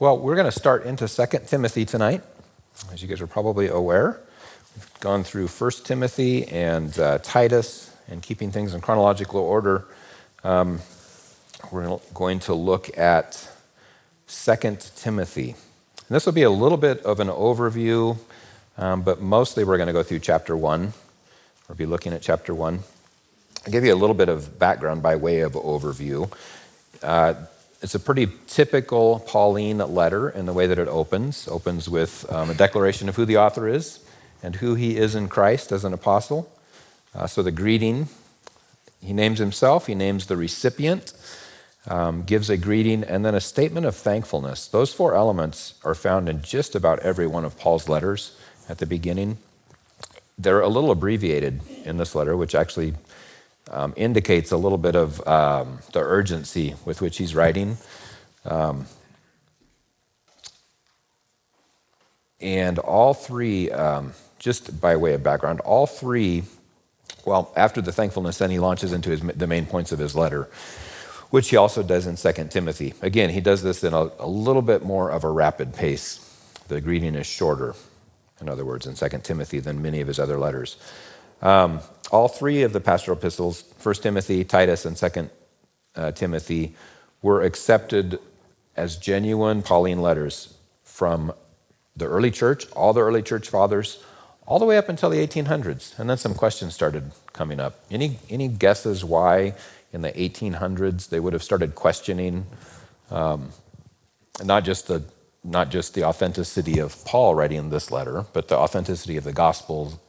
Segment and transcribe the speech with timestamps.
[0.00, 2.22] Well, we're going to start into 2 Timothy tonight.
[2.92, 4.20] As you guys are probably aware,
[4.76, 9.86] we've gone through 1 Timothy and uh, Titus and keeping things in chronological order.
[10.44, 10.78] Um,
[11.72, 13.50] we're going to look at
[14.28, 15.56] 2 Timothy.
[16.06, 18.18] And this will be a little bit of an overview,
[18.76, 20.92] um, but mostly we're going to go through chapter 1.
[21.68, 22.78] We'll be looking at chapter 1.
[23.66, 26.32] I'll give you a little bit of background by way of overview.
[27.02, 27.34] Uh,
[27.80, 31.46] it's a pretty typical Pauline letter in the way that it opens.
[31.48, 34.00] Opens with um, a declaration of who the author is
[34.42, 36.52] and who he is in Christ as an apostle.
[37.14, 38.08] Uh, so the greeting,
[39.00, 41.12] he names himself, he names the recipient,
[41.86, 44.66] um, gives a greeting, and then a statement of thankfulness.
[44.66, 48.36] Those four elements are found in just about every one of Paul's letters
[48.68, 49.38] at the beginning.
[50.36, 52.94] They're a little abbreviated in this letter, which actually
[53.70, 57.76] um, indicates a little bit of um, the urgency with which he's writing.
[58.44, 58.86] Um,
[62.40, 66.44] and all three, um, just by way of background, all three,
[67.24, 70.48] well, after the thankfulness, then he launches into his, the main points of his letter,
[71.30, 72.94] which he also does in 2 Timothy.
[73.02, 76.24] Again, he does this in a, a little bit more of a rapid pace.
[76.68, 77.74] The greeting is shorter,
[78.40, 80.76] in other words, in 2 Timothy than many of his other letters.
[81.42, 81.80] Um,
[82.10, 85.30] all three of the pastoral epistles, 1 Timothy, Titus, and 2
[85.96, 86.74] uh, Timothy,
[87.22, 88.18] were accepted
[88.76, 91.32] as genuine Pauline letters from
[91.96, 94.02] the early church, all the early church fathers,
[94.46, 95.98] all the way up until the 1800s.
[95.98, 97.80] And then some questions started coming up.
[97.90, 99.54] Any, any guesses why
[99.92, 102.46] in the 1800s they would have started questioning
[103.10, 103.50] um,
[104.44, 105.02] not, just the,
[105.42, 110.00] not just the authenticity of Paul writing this letter, but the authenticity of the gospel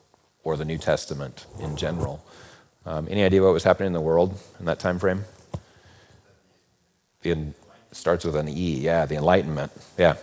[0.44, 2.24] or the New Testament in general.
[2.86, 5.26] Um, any idea what was happening in the world in that time frame?
[7.24, 7.38] It
[7.92, 9.72] starts with an E, yeah, the Enlightenment.
[9.98, 10.16] Yeah.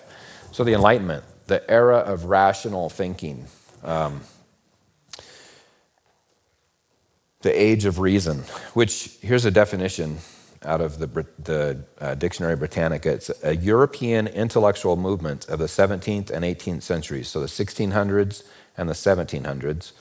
[0.53, 3.47] So the Enlightenment, the era of rational thinking,
[3.85, 4.23] um,
[7.43, 8.39] the age of reason,
[8.75, 10.19] which here's a definition
[10.65, 13.13] out of the, the uh, Dictionary Britannica.
[13.13, 18.43] It's a European intellectual movement of the 17th and 18th centuries, so the 1600s
[18.77, 19.93] and the 1700s,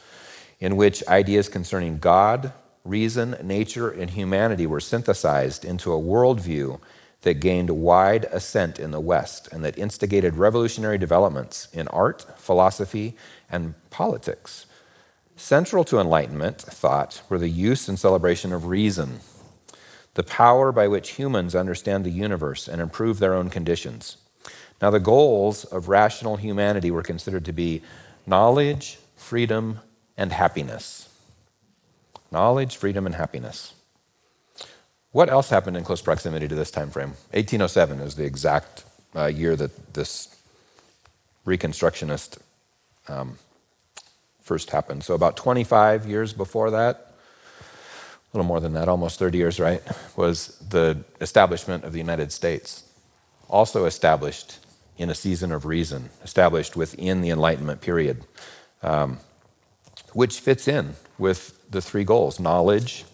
[0.60, 6.80] in which ideas concerning God, reason, nature, and humanity were synthesized into a worldview
[7.22, 13.16] that gained wide assent in the West and that instigated revolutionary developments in art, philosophy,
[13.50, 14.68] and politics.
[15.36, 19.20] Central to Enlightenment thought were the use and celebration of reason,
[20.14, 24.18] the power by which humans understand the universe and improve their own conditions.
[24.82, 27.82] Now, the goals of rational humanity were considered to be
[28.26, 29.80] knowledge, freedom,
[30.18, 31.10] and happiness.
[32.32, 33.74] Knowledge, freedom, and happiness.
[35.12, 37.10] What else happened in close proximity to this time frame?
[37.32, 38.84] 1807 is the exact
[39.16, 40.36] uh, year that this
[41.46, 42.40] Reconstructionist
[43.08, 43.38] um,
[44.42, 45.04] first happened.
[45.04, 47.14] So, about 25 years before that,
[47.62, 49.82] a little more than that, almost 30 years, right,
[50.16, 52.84] was the establishment of the United States.
[53.48, 54.60] Also established
[54.98, 58.24] in a season of reason, established within the Enlightenment period.
[58.82, 59.20] Um,
[60.14, 63.06] which fits in with the three goals knowledge,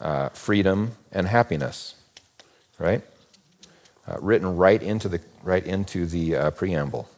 [0.00, 1.94] uh, freedom, and happiness,
[2.78, 3.02] right?
[4.06, 7.08] Uh, written right into the, right into the uh, preamble.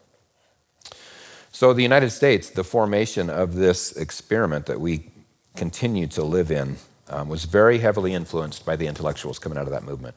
[1.50, 5.10] So, the United States, the formation of this experiment that we
[5.56, 6.76] continue to live in,
[7.10, 10.14] um, was very heavily influenced by the intellectuals coming out of that movement.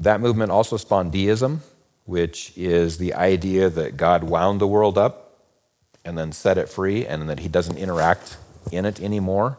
[0.00, 1.62] That movement also spawned deism,
[2.06, 5.27] which is the idea that God wound the world up
[6.08, 8.38] and then set it free, and that he doesn't interact
[8.72, 9.58] in it anymore,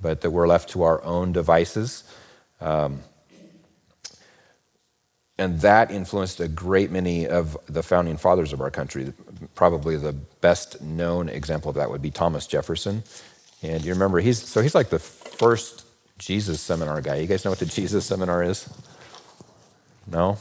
[0.00, 2.04] but that we're left to our own devices.
[2.60, 3.00] Um,
[5.36, 9.12] and that influenced a great many of the founding fathers of our country.
[9.56, 13.02] Probably the best known example of that would be Thomas Jefferson.
[13.60, 15.86] And you remember, he's so he's like the first
[16.18, 17.16] Jesus seminar guy.
[17.16, 18.68] You guys know what the Jesus seminar is?
[20.06, 20.38] No?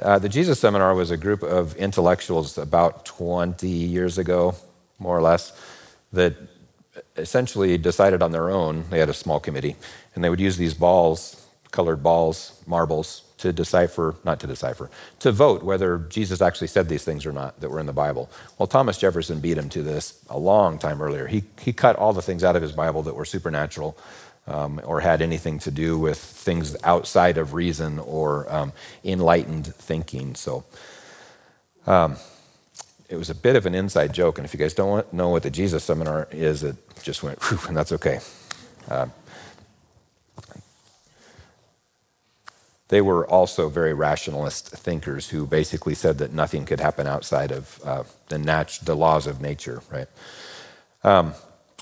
[0.00, 4.54] Uh, the Jesus Seminar was a group of intellectuals about 20 years ago,
[4.98, 5.58] more or less,
[6.12, 6.34] that
[7.16, 8.84] essentially decided on their own.
[8.90, 9.76] They had a small committee,
[10.14, 14.90] and they would use these balls, colored balls, marbles, to decipher, not to decipher,
[15.20, 18.30] to vote whether Jesus actually said these things or not that were in the Bible.
[18.58, 21.26] Well, Thomas Jefferson beat him to this a long time earlier.
[21.26, 23.96] He, he cut all the things out of his Bible that were supernatural
[24.46, 28.72] um, or had anything to do with things outside of reason or um,
[29.04, 30.34] enlightened thinking.
[30.34, 30.64] So
[31.86, 32.16] um,
[33.08, 34.38] it was a bit of an inside joke.
[34.38, 37.58] And if you guys don't know what the Jesus Seminar is, it just went, whew,
[37.68, 38.20] and that's okay.
[38.88, 39.06] Uh,
[42.88, 47.80] they were also very rationalist thinkers who basically said that nothing could happen outside of
[47.84, 50.06] uh, the, nat- the laws of nature, right?
[51.02, 51.34] Um,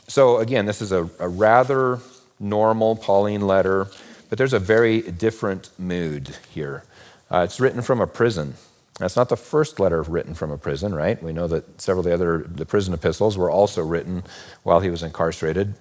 [0.08, 1.99] so, again, this is a, a rather
[2.38, 3.88] normal Pauline letter,
[4.28, 6.84] but there's a very different mood here.
[7.31, 8.54] Uh, it's written from a prison.
[8.98, 11.20] That's not the first letter written from a prison, right?
[11.22, 14.22] We know that several of the other the prison epistles were also written
[14.62, 15.75] while he was incarcerated.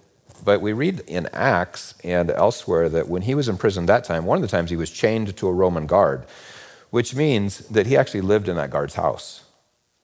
[0.43, 4.25] But we read in Acts and elsewhere that when he was in prison that time,
[4.25, 6.25] one of the times he was chained to a Roman guard,
[6.89, 9.43] which means that he actually lived in that guard's house,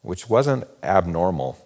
[0.02, 1.58] which wasn't abnormal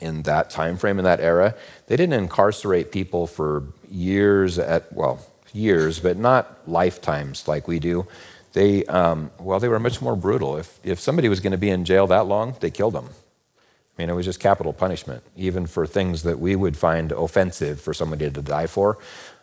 [0.00, 1.54] in that time frame in that era.
[1.86, 8.06] They didn't incarcerate people for years at well, years, but not lifetimes like we do.
[8.52, 10.56] They um, well, they were much more brutal.
[10.56, 13.08] If if somebody was going to be in jail that long, they killed them.
[13.08, 17.80] I mean, it was just capital punishment, even for things that we would find offensive
[17.80, 18.98] for somebody to die for.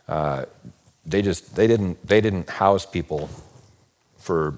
[0.08, 0.46] Uh,
[1.06, 3.30] they just they didn't they didn't house people
[4.18, 4.56] for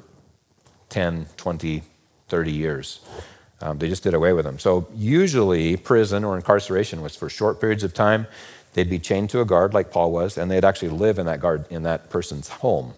[0.90, 1.84] 10, 20,
[2.28, 3.00] 30 years.
[3.62, 4.60] Um, they just did away with them.
[4.60, 8.28] So usually, prison or incarceration was for short periods of time.
[8.74, 11.40] They'd be chained to a guard, like Paul was, and they'd actually live in that
[11.40, 12.94] guard in that person's home.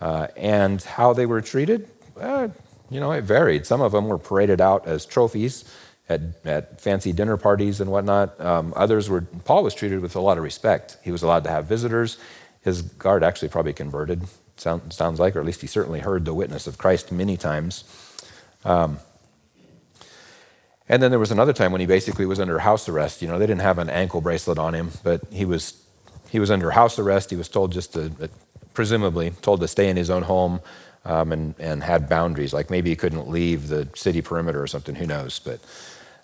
[0.00, 2.48] Uh, and how they were treated, uh,
[2.88, 3.66] you know, it varied.
[3.66, 5.64] Some of them were paraded out as trophies
[6.08, 8.38] at, at fancy dinner parties and whatnot.
[8.40, 10.96] Um, others were, Paul was treated with a lot of respect.
[11.04, 12.18] He was allowed to have visitors.
[12.62, 14.24] His guard actually probably converted,
[14.56, 17.84] sound, sounds like, or at least he certainly heard the witness of Christ many times.
[18.64, 18.98] Um,
[20.90, 23.22] and then there was another time when he basically was under house arrest.
[23.22, 25.80] You know, they didn't have an ankle bracelet on him, but he was,
[26.30, 27.30] he was under house arrest.
[27.30, 28.10] He was told just to,
[28.74, 30.60] presumably, told to stay in his own home
[31.04, 32.52] um, and, and had boundaries.
[32.52, 35.38] Like maybe he couldn't leave the city perimeter or something, who knows.
[35.38, 35.60] But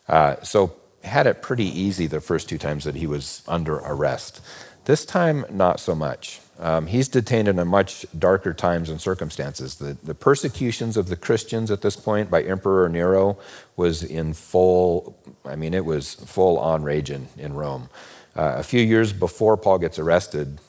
[0.09, 0.75] uh, so
[1.05, 4.41] had it pretty easy the first two times that he was under arrest.
[4.87, 6.41] This time, not so much.
[6.61, 9.75] Um, he's detained in a much darker times and circumstances.
[9.75, 13.37] The, the persecutions of the Christians at this point by Emperor Nero
[13.75, 17.89] was in full, I mean, it was full on raging in Rome.
[18.37, 20.61] Uh, a few years before Paul gets arrested,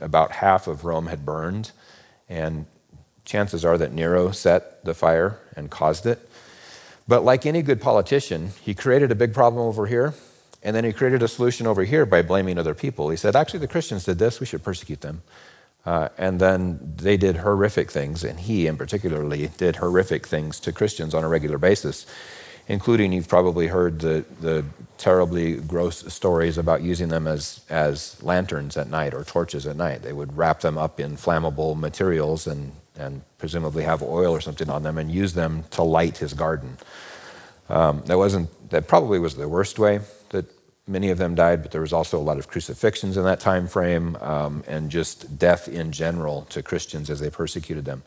[0.00, 1.70] about half of Rome had burned,
[2.28, 2.66] and
[3.24, 6.28] chances are that Nero set the fire and caused it.
[7.06, 10.14] But like any good politician, he created a big problem over here,
[10.62, 13.10] and then he created a solution over here by blaming other people.
[13.10, 15.22] He said, actually, the Christians did this, we should persecute them.
[15.84, 20.72] Uh, and then they did horrific things, and he, in particularly, did horrific things to
[20.72, 22.06] Christians on a regular basis,
[22.68, 24.64] including you've probably heard the, the
[24.96, 30.02] terribly gross stories about using them as, as lanterns at night or torches at night.
[30.02, 34.68] They would wrap them up in flammable materials and and presumably have oil or something
[34.68, 36.76] on them and use them to light his garden.
[37.68, 40.00] Um, that wasn't that probably was the worst way
[40.30, 40.46] that
[40.86, 43.68] many of them died, but there was also a lot of crucifixions in that time
[43.68, 48.02] frame um, and just death in general to Christians as they persecuted them.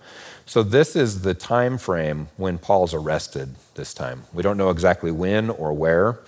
[0.46, 4.24] So this is the time frame when Paul's arrested this time.
[4.34, 6.20] We don't know exactly when or where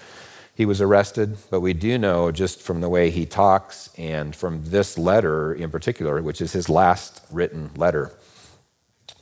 [0.56, 4.63] he was arrested, but we do know just from the way he talks and from
[4.65, 8.12] this letter in particular, which is his last written letter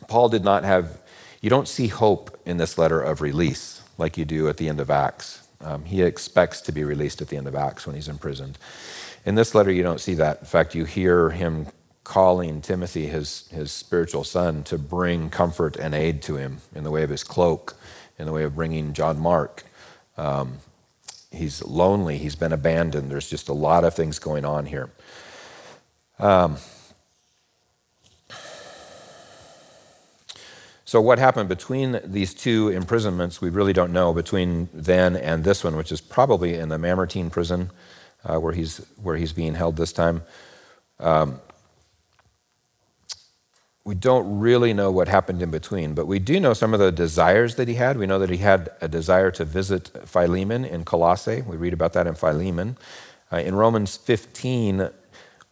[0.07, 1.01] Paul did not have,
[1.41, 4.79] you don't see hope in this letter of release like you do at the end
[4.79, 5.47] of Acts.
[5.61, 8.57] Um, he expects to be released at the end of Acts when he's imprisoned.
[9.25, 10.39] In this letter, you don't see that.
[10.39, 11.67] In fact, you hear him
[12.03, 16.91] calling Timothy, his, his spiritual son, to bring comfort and aid to him in the
[16.91, 17.75] way of his cloak,
[18.19, 19.63] in the way of bringing John Mark.
[20.15, 20.59] Um,
[21.31, 23.09] he's lonely, he's been abandoned.
[23.09, 24.91] There's just a lot of things going on here.
[26.19, 26.57] Um,
[30.87, 35.63] So, what happened between these two imprisonments, we really don't know, between then and this
[35.63, 37.71] one, which is probably in the Mamertine prison
[38.23, 40.21] uh, where, he's, where he's being held this time.
[40.99, 41.41] Um,
[43.83, 46.91] we don't really know what happened in between, but we do know some of the
[46.91, 47.97] desires that he had.
[47.97, 51.41] We know that he had a desire to visit Philemon in Colossae.
[51.41, 52.77] We read about that in Philemon.
[53.31, 54.89] Uh, in Romans 15,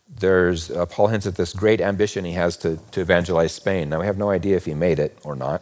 [0.07, 3.89] there's uh, Paul hints at this great ambition he has to, to evangelize Spain.
[3.89, 5.61] Now, we have no idea if he made it or not,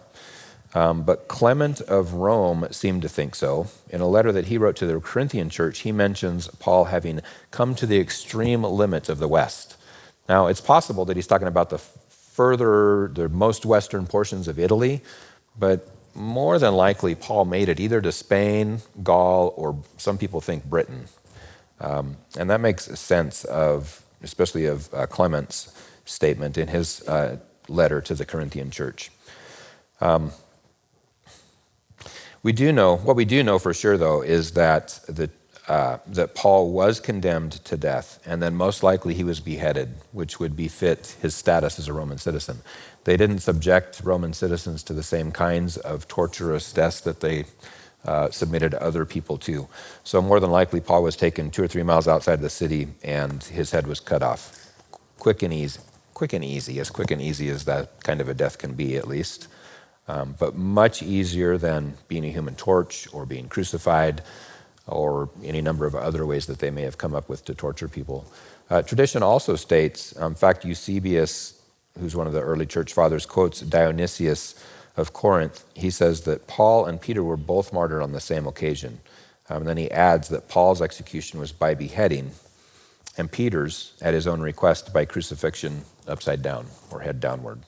[0.74, 3.68] um, but Clement of Rome seemed to think so.
[3.90, 7.22] In a letter that he wrote to the Corinthian church, he mentions Paul having
[7.52, 9.78] come to the extreme limit of the West.
[10.28, 15.02] Now, it's possible that he's talking about the further, the most western portions of Italy,
[15.58, 20.66] but more than likely, Paul made it either to Spain, Gaul, or some people think
[20.66, 21.06] Britain.
[21.80, 25.74] Um, and that makes sense of especially of uh, Clement's
[26.06, 27.38] statement in his uh,
[27.68, 29.12] letter to the Corinthian church.
[30.00, 30.32] Um,
[32.44, 35.30] we do know, what we do know for sure, though, is that the,
[35.68, 40.40] uh, that Paul was condemned to death, and then most likely he was beheaded, which
[40.40, 42.62] would befit his status as a Roman citizen.
[43.04, 47.46] They didn't subject Roman citizens to the same kinds of torturous deaths that they
[48.06, 49.68] uh, submitted other people to.
[50.04, 53.44] So, more than likely, Paul was taken two or three miles outside the city and
[53.44, 54.72] his head was cut off.
[55.20, 55.80] Quick and easy.
[56.14, 58.96] Quick and easy, as quick and easy as that kind of a death can be,
[58.96, 59.48] at least.
[60.08, 64.22] Um, but much easier than being a human torch or being crucified
[64.88, 67.88] or any number of other ways that they may have come up with to torture
[67.88, 68.26] people.
[68.70, 71.62] Uh, tradition also states, um, in fact, Eusebius,
[72.00, 74.56] who's one of the early church fathers, quotes Dionysius
[74.98, 79.00] of Corinth, he says that Paul and Peter were both martyred on the same occasion.
[79.50, 82.32] Um, and then he adds that Paul's execution was by beheading,
[83.18, 87.60] and Peter's, at his own request, by crucifixion upside down or head downward.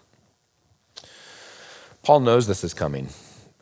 [2.04, 3.10] Paul knows this is coming.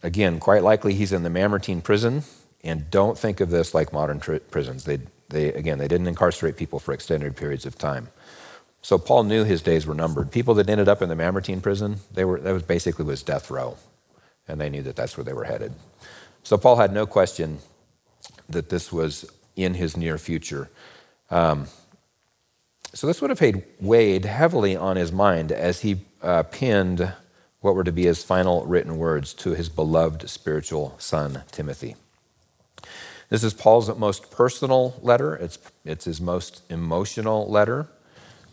[0.04, 2.24] Again, quite likely he's in the Mamertine prison,
[2.64, 4.84] and don't think of this like modern tr- prisons.
[4.84, 5.00] They,
[5.30, 8.10] they, again, they didn't incarcerate people for extended periods of time.
[8.82, 10.32] So Paul knew his days were numbered.
[10.32, 13.52] People that ended up in the Mamertine prison, they were, that was basically was death
[13.52, 13.78] row,
[14.48, 15.74] and they knew that that's where they were headed.
[16.44, 17.60] So Paul had no question
[18.50, 20.70] that this was in his near future.
[21.30, 21.68] Um,
[22.94, 27.14] so this would have weighed heavily on his mind as he uh, pinned
[27.62, 31.96] what were to be his final written words to his beloved spiritual son, Timothy.
[33.30, 37.88] This is Paul's most personal letter, it's, it's his most emotional letter.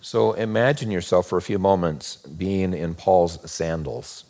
[0.00, 4.24] So imagine yourself for a few moments being in Paul's sandals.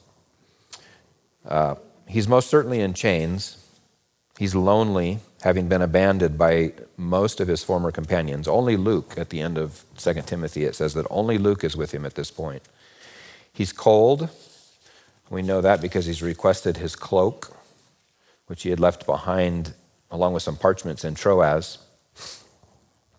[1.46, 3.64] Uh, he's most certainly in chains.
[4.38, 8.48] He's lonely, having been abandoned by most of his former companions.
[8.48, 11.92] Only Luke, at the end of 2 Timothy, it says that only Luke is with
[11.92, 12.62] him at this point.
[13.52, 14.30] He's cold.
[15.30, 17.56] We know that because he's requested his cloak,
[18.46, 19.74] which he had left behind
[20.10, 21.78] along with some parchments in Troas.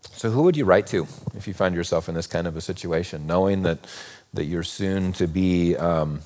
[0.01, 2.61] So, who would you write to if you find yourself in this kind of a
[2.61, 3.79] situation, knowing that,
[4.33, 6.21] that you're soon to be um,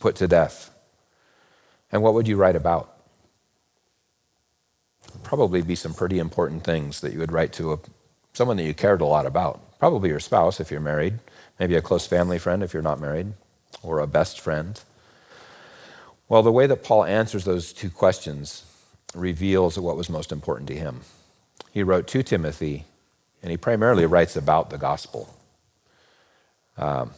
[0.00, 0.70] put to death?
[1.90, 2.94] And what would you write about?
[5.22, 7.78] Probably be some pretty important things that you would write to a,
[8.32, 9.78] someone that you cared a lot about.
[9.78, 11.18] Probably your spouse if you're married,
[11.58, 13.32] maybe a close family friend if you're not married,
[13.82, 14.80] or a best friend.
[16.28, 18.64] Well, the way that Paul answers those two questions
[19.14, 21.00] reveals what was most important to him.
[21.72, 22.86] He wrote to Timothy
[23.42, 25.36] and he primarily writes about the gospel.
[26.76, 27.12] Um,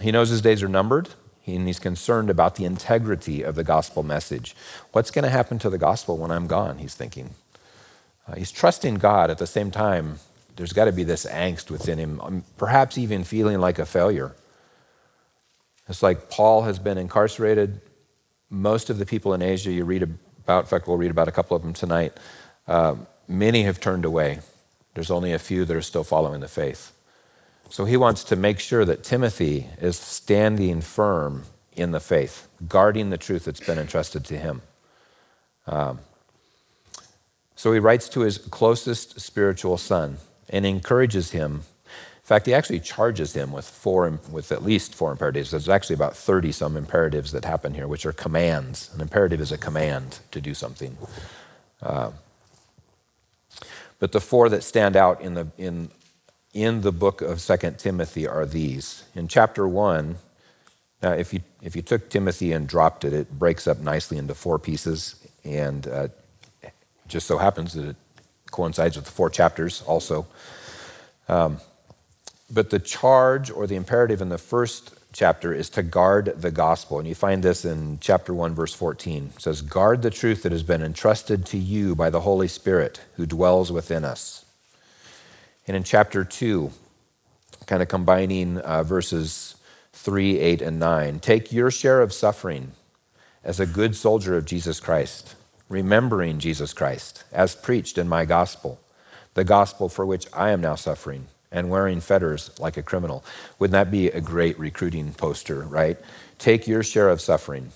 [0.00, 1.08] he knows his days are numbered,
[1.46, 4.54] and he's concerned about the integrity of the gospel message.
[4.92, 6.78] What's going to happen to the gospel when I'm gone?
[6.78, 7.30] He's thinking.
[8.26, 10.18] Uh, he's trusting God at the same time.
[10.56, 14.34] There's got to be this angst within him, um, perhaps even feeling like a failure.
[15.88, 17.80] It's like Paul has been incarcerated.
[18.50, 21.32] Most of the people in Asia you read about, in fact, we'll read about a
[21.32, 22.12] couple of them tonight,
[22.66, 24.40] uh, many have turned away.
[24.94, 26.92] There's only a few that are still following the faith.
[27.70, 31.44] So he wants to make sure that Timothy is standing firm
[31.76, 34.62] in the faith, guarding the truth that's been entrusted to him.
[35.66, 36.00] Um,
[37.54, 40.18] so he writes to his closest spiritual son
[40.48, 41.62] and encourages him.
[41.84, 45.50] In fact, he actually charges him with four, with at least four imperatives.
[45.50, 48.90] There's actually about 30 some imperatives that happen here, which are commands.
[48.94, 50.96] An imperative is a command to do something.
[51.82, 52.10] Uh,
[53.98, 55.90] but the four that stand out in the, in,
[56.52, 59.04] in the book of Second Timothy are these.
[59.14, 60.16] In chapter 1,
[61.02, 64.34] now if you, if you took Timothy and dropped it, it breaks up nicely into
[64.34, 65.16] four pieces.
[65.44, 66.08] And uh,
[67.06, 67.96] just so happens that it
[68.50, 70.26] coincides with the four chapters also.
[71.28, 71.58] Um,
[72.50, 77.00] but the charge or the imperative in the first chapter is to guard the gospel.
[77.00, 79.32] And you find this in chapter 1, verse 14.
[79.34, 83.00] It says, Guard the truth that has been entrusted to you by the Holy Spirit
[83.16, 84.44] who dwells within us.
[85.66, 86.70] And in chapter 2,
[87.66, 89.56] kind of combining uh, verses
[89.92, 92.70] 3, 8, and 9, take your share of suffering
[93.42, 95.34] as a good soldier of Jesus Christ,
[95.68, 98.80] remembering Jesus Christ as preached in my gospel,
[99.34, 103.24] the gospel for which I am now suffering and wearing fetters like a criminal.
[103.58, 105.96] Wouldn't that be a great recruiting poster, right?
[106.38, 107.72] Take your share of suffering.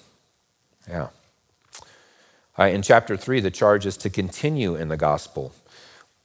[0.89, 1.09] Yeah.
[2.59, 5.55] Uh, in chapter 3, the charge is to continue in the gospel.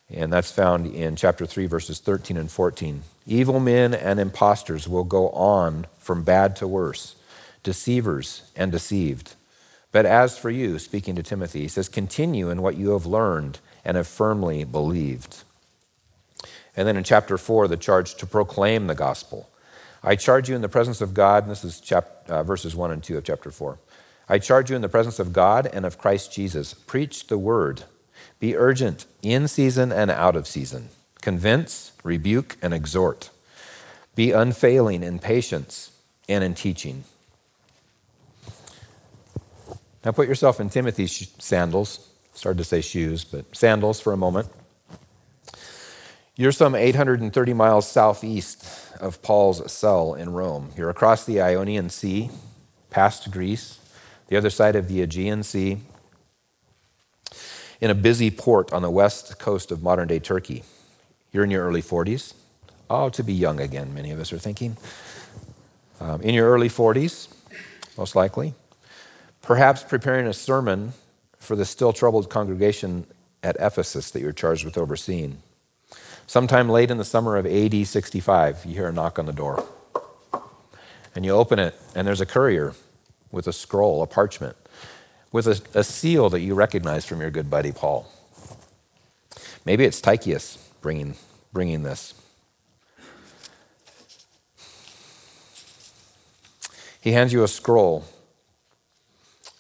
[0.10, 3.04] And that's found in chapter 3, verses 13 and 14.
[3.26, 7.16] Evil men and impostors will go on from bad to worse,
[7.64, 9.36] deceivers and deceived.
[9.92, 13.60] But as for you, speaking to Timothy, he says, continue in what you have learned
[13.84, 15.44] and have firmly believed.
[16.78, 19.50] And then in chapter 4, the charge to proclaim the gospel.
[20.04, 21.92] I charge you in the presence of God, and this is
[22.30, 23.80] uh, verses 1 and 2 of chapter 4.
[24.30, 27.84] I charge you in the presence of God and of Christ Jesus, preach the word.
[28.40, 30.90] Be urgent in season and out of season.
[31.22, 33.32] Convince, rebuke, and exhort.
[34.16, 35.92] Be unfailing in patience
[36.30, 37.06] and in teaching.
[40.06, 42.08] Now put yourself in Timothy's sandals.
[42.34, 44.48] Started to say shoes, but sandals for a moment.
[46.40, 48.64] You're some 830 miles southeast
[49.02, 50.70] of Paul's cell in Rome.
[50.78, 52.30] You're across the Ionian Sea,
[52.92, 53.80] past Greece,
[54.28, 55.80] the other side of the Aegean Sea,
[57.82, 60.64] in a busy port on the west coast of modern day Turkey.
[61.32, 62.36] You're in your early 40s.
[62.88, 64.78] Oh, to be young again, many of us are thinking.
[66.00, 67.30] Um, in your early 40s,
[67.98, 68.54] most likely.
[69.42, 70.94] Perhaps preparing a sermon
[71.40, 73.08] for the still troubled congregation
[73.42, 75.42] at Ephesus that you're charged with overseeing.
[76.30, 79.66] Sometime late in the summer of AD 65, you hear a knock on the door.
[81.16, 82.74] And you open it, and there's a courier
[83.32, 84.58] with a scroll, a parchment,
[85.32, 88.12] with a, a seal that you recognize from your good buddy Paul.
[89.66, 91.16] Maybe it's Tychicus bringing,
[91.54, 92.14] bringing this.
[97.00, 98.04] He hands you a scroll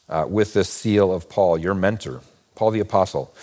[0.10, 2.20] uh, with this seal of Paul, your mentor,
[2.56, 3.34] Paul the Apostle.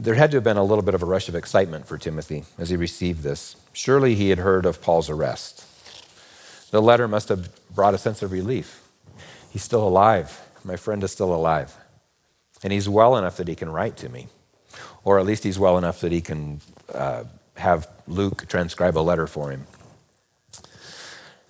[0.00, 2.44] There had to have been a little bit of a rush of excitement for Timothy
[2.56, 3.56] as he received this.
[3.74, 5.66] Surely he had heard of Paul's arrest.
[6.70, 8.82] The letter must have brought a sense of relief.
[9.50, 10.40] He's still alive.
[10.64, 11.76] My friend is still alive.
[12.62, 14.28] And he's well enough that he can write to me.
[15.04, 16.62] Or at least he's well enough that he can
[16.94, 17.24] uh,
[17.56, 19.66] have Luke transcribe a letter for him.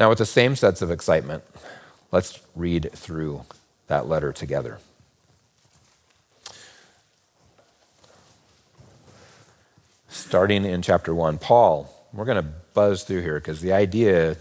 [0.01, 1.45] Now, with the same sense of excitement,
[2.11, 3.45] let's read through
[3.87, 4.79] that letter together.
[10.31, 14.37] Starting in chapter 1, Paul, we're going to buzz through here because the idea,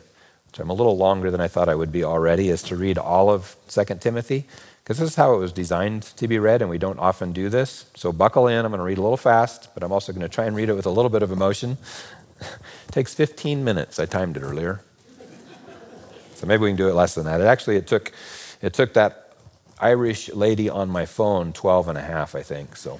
[0.46, 3.00] which I'm a little longer than I thought I would be already, is to read
[3.00, 4.46] all of 2 Timothy
[4.84, 7.50] because this is how it was designed to be read, and we don't often do
[7.50, 7.88] this.
[7.96, 8.66] So buckle in.
[8.66, 10.70] I'm going to read a little fast, but I'm also going to try and read
[10.70, 11.80] it with a little bit of emotion.
[12.40, 12.48] it
[12.92, 13.98] takes 15 minutes.
[13.98, 14.84] I timed it earlier.
[16.36, 17.42] so maybe we can do it less than that.
[17.42, 18.12] It actually it took
[18.62, 19.34] it took that
[19.80, 22.76] Irish lady on my phone 12 and a half, I think.
[22.76, 23.00] So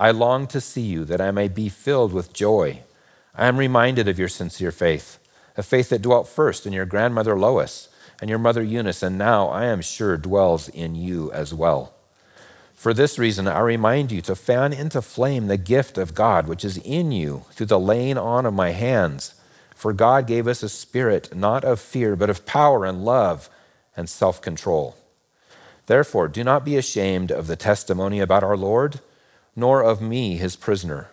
[0.00, 2.84] I long to see you that I may be filled with joy.
[3.34, 5.18] I am reminded of your sincere faith,
[5.58, 9.48] a faith that dwelt first in your grandmother Lois and your mother Eunice, and now
[9.48, 11.92] I am sure dwells in you as well.
[12.72, 16.64] For this reason, I remind you to fan into flame the gift of God which
[16.64, 19.34] is in you through the laying on of my hands.
[19.74, 23.50] For God gave us a spirit not of fear, but of power and love
[23.94, 24.96] and self control.
[25.84, 29.00] Therefore, do not be ashamed of the testimony about our Lord,
[29.54, 31.10] nor of me, his prisoner,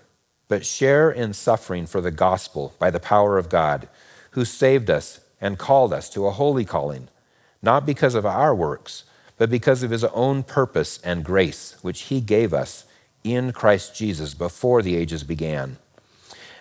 [0.48, 3.88] but share in suffering for the gospel by the power of God,
[4.32, 7.10] who saved us and called us to a holy calling,
[7.62, 9.04] not because of our works,
[9.38, 12.86] but because of his own purpose and grace, which he gave us
[13.24, 15.78] in Christ Jesus before the ages began,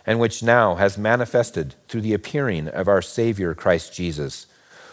[0.04, 4.46] and which now has manifested through the appearing of our Savior Christ Jesus,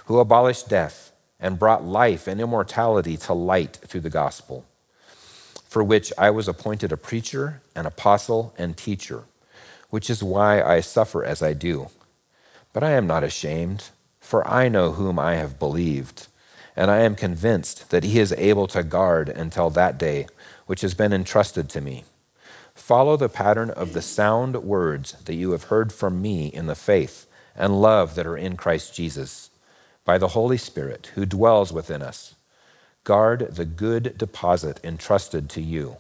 [0.06, 4.66] who abolished death and brought life and immortality to light through the gospel,
[5.74, 9.24] for which I was appointed a preacher, an apostle, and teacher,
[9.90, 11.88] which is why I suffer as I do.
[12.74, 16.28] But I am not ashamed, for I know whom I have believed,
[16.76, 20.28] and I am convinced that he is able to guard until that day
[20.68, 22.04] which has been entrusted to me.
[22.76, 26.76] Follow the pattern of the sound words that you have heard from me in the
[26.76, 29.50] faith and love that are in Christ Jesus
[30.06, 32.36] by the Holy Spirit who dwells within us.
[33.04, 35.98] Guard the good deposit entrusted to you.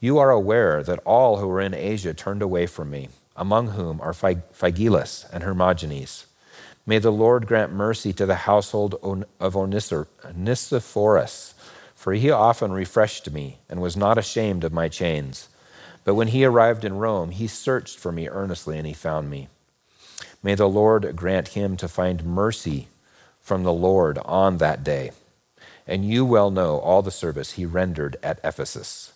[0.00, 4.00] You are aware that all who were in Asia turned away from me, among whom
[4.02, 6.26] are Phygelus and Hermogenes.
[6.84, 11.54] May the Lord grant mercy to the household of Onesiphorus,
[11.94, 15.48] for he often refreshed me and was not ashamed of my chains.
[16.04, 19.48] But when he arrived in Rome, he searched for me earnestly and he found me.
[20.42, 22.88] May the Lord grant him to find mercy
[23.40, 25.12] from the Lord on that day.
[25.86, 29.12] And you well know all the service he rendered at Ephesus.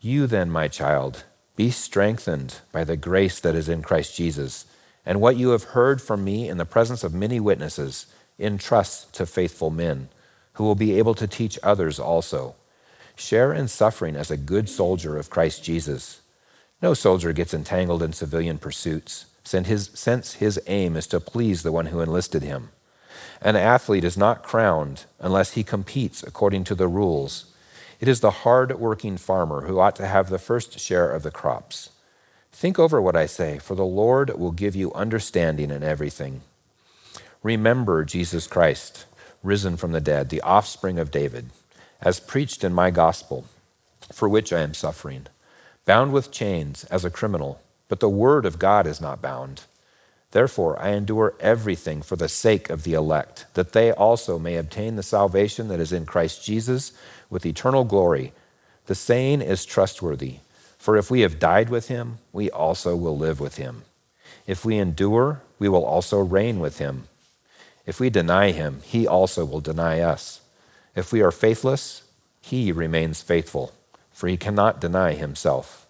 [0.00, 1.24] You then, my child,
[1.56, 4.66] be strengthened by the grace that is in Christ Jesus,
[5.04, 8.06] and what you have heard from me in the presence of many witnesses,
[8.38, 10.08] entrust to faithful men,
[10.52, 12.54] who will be able to teach others also.
[13.16, 16.20] Share in suffering as a good soldier of Christ Jesus.
[16.80, 21.86] No soldier gets entangled in civilian pursuits, since his, aim is to please the one
[21.86, 22.68] who enlisted him.
[23.40, 27.46] An athlete is not crowned unless he competes according to the rules.
[28.00, 31.30] It is the hard working farmer who ought to have the first share of the
[31.30, 31.90] crops.
[32.52, 36.42] Think over what I say, for the Lord will give you understanding in everything.
[37.42, 39.06] Remember Jesus Christ,
[39.42, 41.50] risen from the dead, the offspring of David
[42.00, 43.44] as preached in my gospel,
[44.12, 45.26] for which I am suffering,
[45.84, 49.62] bound with chains as a criminal, but the word of God is not bound.
[50.30, 54.96] Therefore, I endure everything for the sake of the elect, that they also may obtain
[54.96, 56.92] the salvation that is in Christ Jesus
[57.30, 58.32] with eternal glory.
[58.86, 60.36] The saying is trustworthy,
[60.78, 63.84] for if we have died with him, we also will live with him.
[64.46, 67.04] If we endure, we will also reign with him.
[67.86, 70.42] If we deny him, he also will deny us.
[70.94, 72.02] If we are faithless,
[72.40, 73.72] he remains faithful,
[74.12, 75.86] for he cannot deny himself.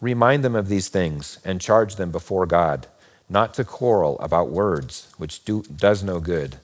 [0.00, 2.86] Remind them of these things and charge them before God,
[3.34, 6.56] not to quarrel about words, which do, does no good,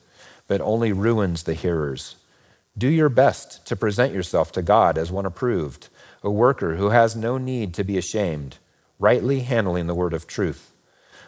[0.49, 2.17] but only ruins the hearers.
[2.79, 5.89] Do your best to present yourself to God as one approved,
[6.23, 8.57] a worker who has no need to be ashamed,
[8.99, 10.73] rightly handling the word of truth.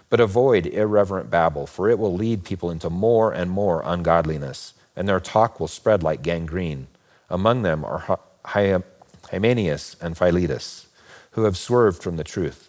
[0.08, 5.08] But avoid irreverent babble, for it will lead people into more and more ungodliness and
[5.08, 6.86] their talk will spread like gangrene.
[7.30, 10.86] Among them are Hymenaeus and Philetus,
[11.32, 12.68] who have swerved from the truth,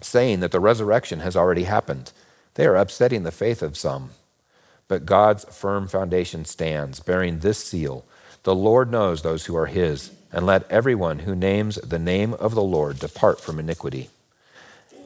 [0.00, 2.12] saying that the resurrection has already happened.
[2.54, 4.10] They are upsetting the faith of some.
[4.88, 8.04] But God's firm foundation stands, bearing this seal
[8.44, 12.54] The Lord knows those who are his, and let everyone who names the name of
[12.54, 14.10] the Lord depart from iniquity.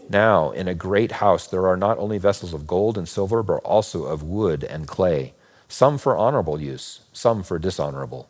[0.09, 3.63] Now, in a great house, there are not only vessels of gold and silver, but
[3.65, 5.35] also of wood and clay
[5.69, 8.29] some for honorable use, some for dishonorable.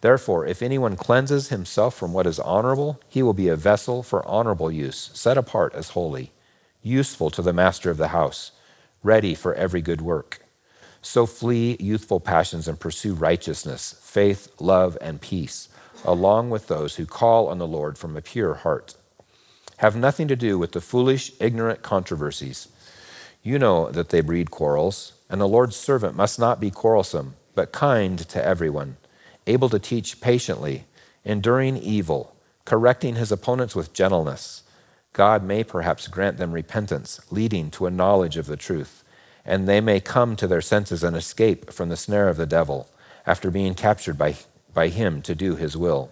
[0.00, 4.26] Therefore, if anyone cleanses himself from what is honorable, he will be a vessel for
[4.26, 6.32] honorable use, set apart as holy,
[6.82, 8.52] useful to the master of the house,
[9.02, 10.40] ready for every good work.
[11.02, 15.68] So flee youthful passions and pursue righteousness, faith, love, and peace,
[16.04, 18.96] along with those who call on the Lord from a pure heart.
[19.78, 22.68] Have nothing to do with the foolish, ignorant controversies.
[23.42, 25.12] You know that they breed quarrels.
[25.28, 28.96] And the Lord's servant must not be quarrelsome, but kind to everyone,
[29.46, 30.84] able to teach patiently,
[31.24, 34.62] enduring evil, correcting his opponents with gentleness.
[35.12, 39.02] God may perhaps grant them repentance, leading to a knowledge of the truth,
[39.44, 42.88] and they may come to their senses and escape from the snare of the devil
[43.26, 44.36] after being captured by,
[44.74, 46.10] by him to do his will.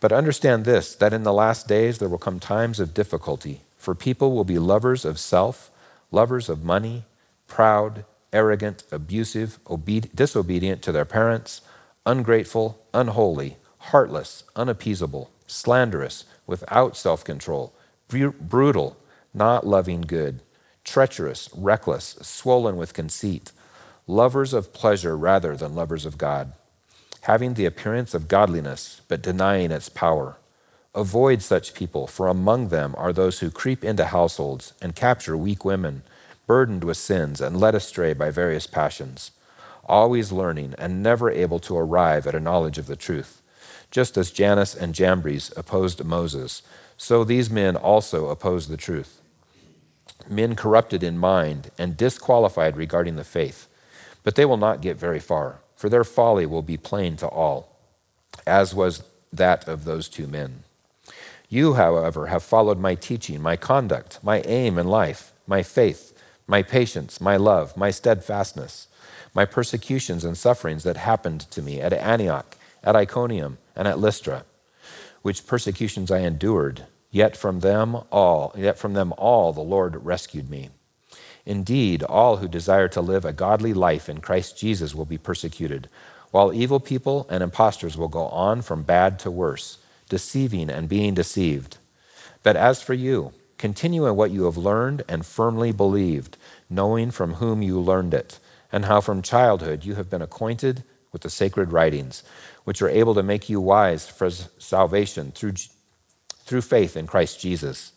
[0.00, 3.94] But understand this that in the last days there will come times of difficulty, for
[3.94, 5.70] people will be lovers of self,
[6.10, 7.04] lovers of money
[7.46, 11.60] proud, arrogant, abusive, obedient, disobedient to their parents,
[12.06, 17.74] ungrateful, unholy, heartless, unappeasable, slanderous, without self control,
[18.08, 18.96] brutal,
[19.32, 20.40] not loving good,
[20.84, 23.52] treacherous, reckless, swollen with conceit,
[24.06, 26.52] lovers of pleasure rather than lovers of God,
[27.22, 30.36] having the appearance of godliness but denying its power.
[30.94, 35.64] Avoid such people, for among them are those who creep into households and capture weak
[35.64, 36.02] women
[36.46, 39.30] burdened with sins and led astray by various passions,
[39.86, 43.42] always learning and never able to arrive at a knowledge of the truth.
[43.90, 46.62] Just as Jannes and Jambres opposed Moses,
[46.96, 49.20] so these men also oppose the truth.
[50.28, 53.68] Men corrupted in mind and disqualified regarding the faith.
[54.22, 57.76] But they will not get very far, for their folly will be plain to all,
[58.46, 60.64] as was that of those two men.
[61.48, 66.14] You, however, have followed my teaching, my conduct, my aim in life, my faith
[66.46, 68.88] my patience, my love, my steadfastness,
[69.34, 74.44] my persecutions and sufferings that happened to me at Antioch, at Iconium, and at Lystra,
[75.22, 80.48] which persecutions I endured, yet from them all, yet from them all the Lord rescued
[80.48, 80.70] me.
[81.44, 85.88] Indeed, all who desire to live a godly life in Christ Jesus will be persecuted,
[86.30, 91.14] while evil people and impostors will go on from bad to worse, deceiving and being
[91.14, 91.76] deceived.
[92.42, 93.32] But as for you,
[93.64, 96.36] Continue in what you have learned and firmly believed,
[96.68, 98.38] knowing from whom you learned it,
[98.74, 100.82] and how from childhood you have been acquainted
[101.12, 102.24] with the sacred writings,
[102.64, 105.52] which are able to make you wise for salvation through,
[106.38, 107.92] through faith in Christ Jesus.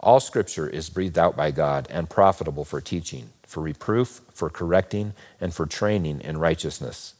[0.00, 5.14] All scripture is breathed out by God and profitable for teaching, for reproof, for correcting,
[5.40, 7.14] and for training in righteousness,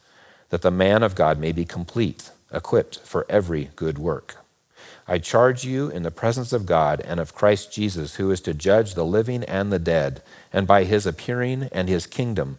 [0.49, 4.39] that the man of God may be complete, equipped for every good work.
[5.07, 8.55] I charge you in the presence of God and of Christ Jesus, who is to
[8.55, 10.21] judge the living and the dead,
[10.53, 12.59] and by his appearing and his kingdom,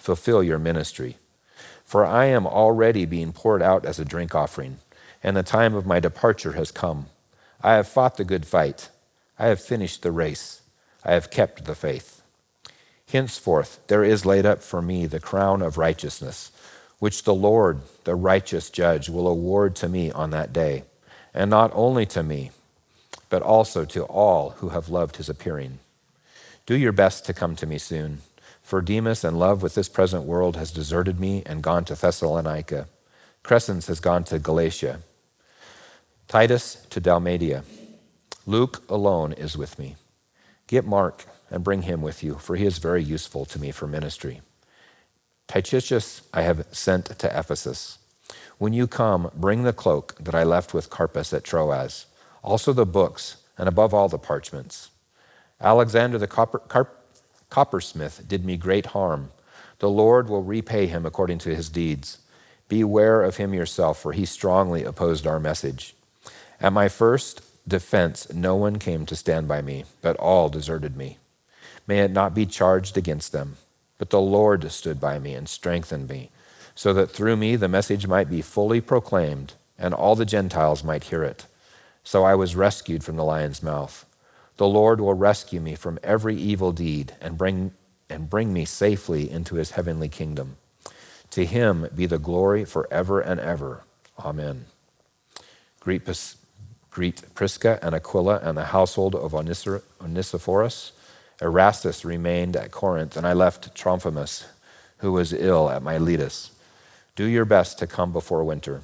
[0.00, 1.18] Fulfill your ministry.
[1.84, 4.78] For I am already being poured out as a drink offering,
[5.22, 7.06] and the time of my departure has come.
[7.62, 8.88] I have fought the good fight.
[9.38, 10.62] I have finished the race.
[11.04, 12.22] I have kept the faith.
[13.12, 16.50] Henceforth, there is laid up for me the crown of righteousness,
[16.98, 20.84] which the Lord, the righteous judge, will award to me on that day,
[21.34, 22.52] and not only to me,
[23.28, 25.78] but also to all who have loved his appearing.
[26.64, 28.20] Do your best to come to me soon.
[28.70, 32.86] For Demas, in love with this present world, has deserted me and gone to Thessalonica.
[33.42, 35.00] Crescens has gone to Galatia.
[36.28, 37.64] Titus to Dalmatia.
[38.46, 39.96] Luke alone is with me.
[40.68, 43.88] Get Mark and bring him with you, for he is very useful to me for
[43.88, 44.40] ministry.
[45.48, 47.98] Tychicus I have sent to Ephesus.
[48.58, 52.06] When you come, bring the cloak that I left with Carpus at Troas,
[52.44, 54.90] also the books, and above all the parchments.
[55.60, 56.68] Alexander the carp,
[57.50, 59.30] coppersmith did me great harm.
[59.80, 62.18] The Lord will repay him according to his deeds.
[62.68, 65.94] Beware of him yourself, for he strongly opposed our message.
[66.60, 71.18] At my first defense, no one came to stand by me, but all deserted me.
[71.86, 73.56] May it not be charged against them.
[74.00, 76.30] But the Lord stood by me and strengthened me,
[76.74, 81.04] so that through me the message might be fully proclaimed, and all the Gentiles might
[81.04, 81.44] hear it.
[82.02, 84.06] So I was rescued from the lion's mouth.
[84.60, 87.72] The Lord will rescue me from every evil deed and bring,
[88.10, 90.58] and bring me safely into his heavenly kingdom.
[91.30, 93.84] To him be the glory forever and ever.
[94.18, 94.66] Amen.
[95.80, 96.06] Greet,
[96.90, 100.92] greet Prisca and Aquila and the household of Onesiphorus.
[101.40, 104.44] Erastus remained at Corinth, and I left Trophimus,
[104.98, 106.50] who was ill at Miletus.
[107.16, 108.82] Do your best to come before winter.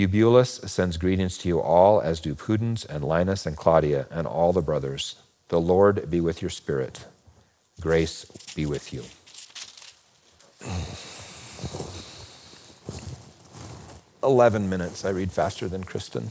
[0.00, 4.52] Eubulus sends greetings to you all, as do Pudens and Linus and Claudia and all
[4.52, 5.16] the brothers.
[5.48, 7.04] The Lord be with your spirit.
[7.80, 9.04] Grace be with you.
[14.22, 15.04] Eleven minutes.
[15.04, 16.30] I read faster than Kristen.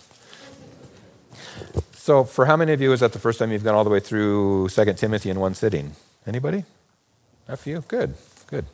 [1.94, 3.90] So, for how many of you is that the first time you've gone all the
[3.92, 5.96] way through Second Timothy in one sitting?
[6.26, 6.64] Anybody?
[7.48, 7.82] A few?
[7.88, 8.16] Good,
[8.48, 8.66] good.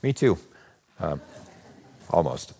[0.00, 0.38] Me too.
[1.00, 1.20] Um,
[2.08, 2.52] almost.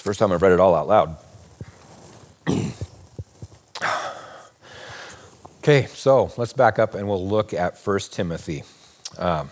[0.00, 1.14] The first time I've read it all out loud.
[5.58, 8.62] okay, so let's back up and we'll look at 1 Timothy.
[9.18, 9.50] Um,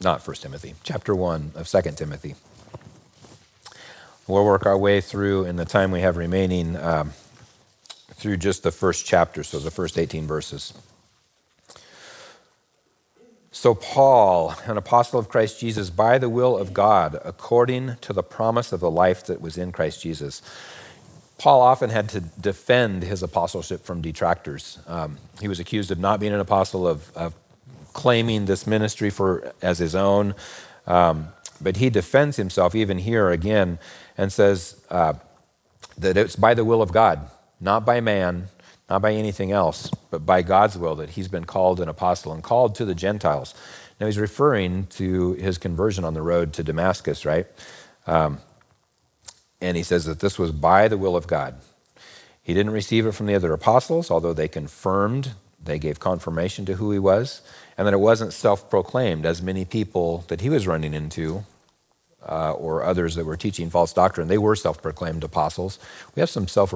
[0.00, 2.36] not 1 Timothy, chapter 1 of 2 Timothy.
[4.28, 7.10] We'll work our way through in the time we have remaining um,
[8.12, 10.72] through just the first chapter, so the first 18 verses.
[13.58, 18.22] So, Paul, an apostle of Christ Jesus, by the will of God, according to the
[18.22, 20.42] promise of the life that was in Christ Jesus.
[21.38, 24.78] Paul often had to defend his apostleship from detractors.
[24.86, 27.34] Um, he was accused of not being an apostle, of, of
[27.94, 30.34] claiming this ministry for as his own.
[30.86, 33.78] Um, but he defends himself even here again
[34.18, 35.14] and says uh,
[35.96, 38.48] that it's by the will of God, not by man,
[38.88, 42.42] not by anything else, but by God's will that he's been called an apostle and
[42.42, 43.54] called to the Gentiles.
[44.00, 47.46] Now he's referring to his conversion on the road to Damascus, right?
[48.06, 48.38] Um,
[49.60, 51.56] and he says that this was by the will of God.
[52.42, 56.74] He didn't receive it from the other apostles, although they confirmed, they gave confirmation to
[56.74, 57.42] who he was,
[57.76, 61.44] and that it wasn't self proclaimed, as many people that he was running into
[62.28, 65.78] uh, or others that were teaching false doctrine, they were self proclaimed apostles.
[66.14, 66.72] We have some self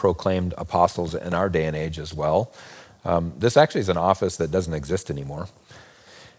[0.00, 2.50] proclaimed apostles in our day and age as well.
[3.04, 5.48] Um, this actually is an office that doesn't exist anymore.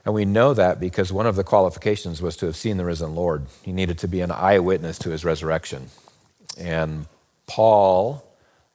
[0.04, 3.13] And we know that because one of the qualifications was to have seen the risen
[3.13, 3.45] Lord.
[3.62, 5.91] He needed to be an eyewitness to his resurrection.
[6.58, 7.06] And
[7.45, 8.26] Paul,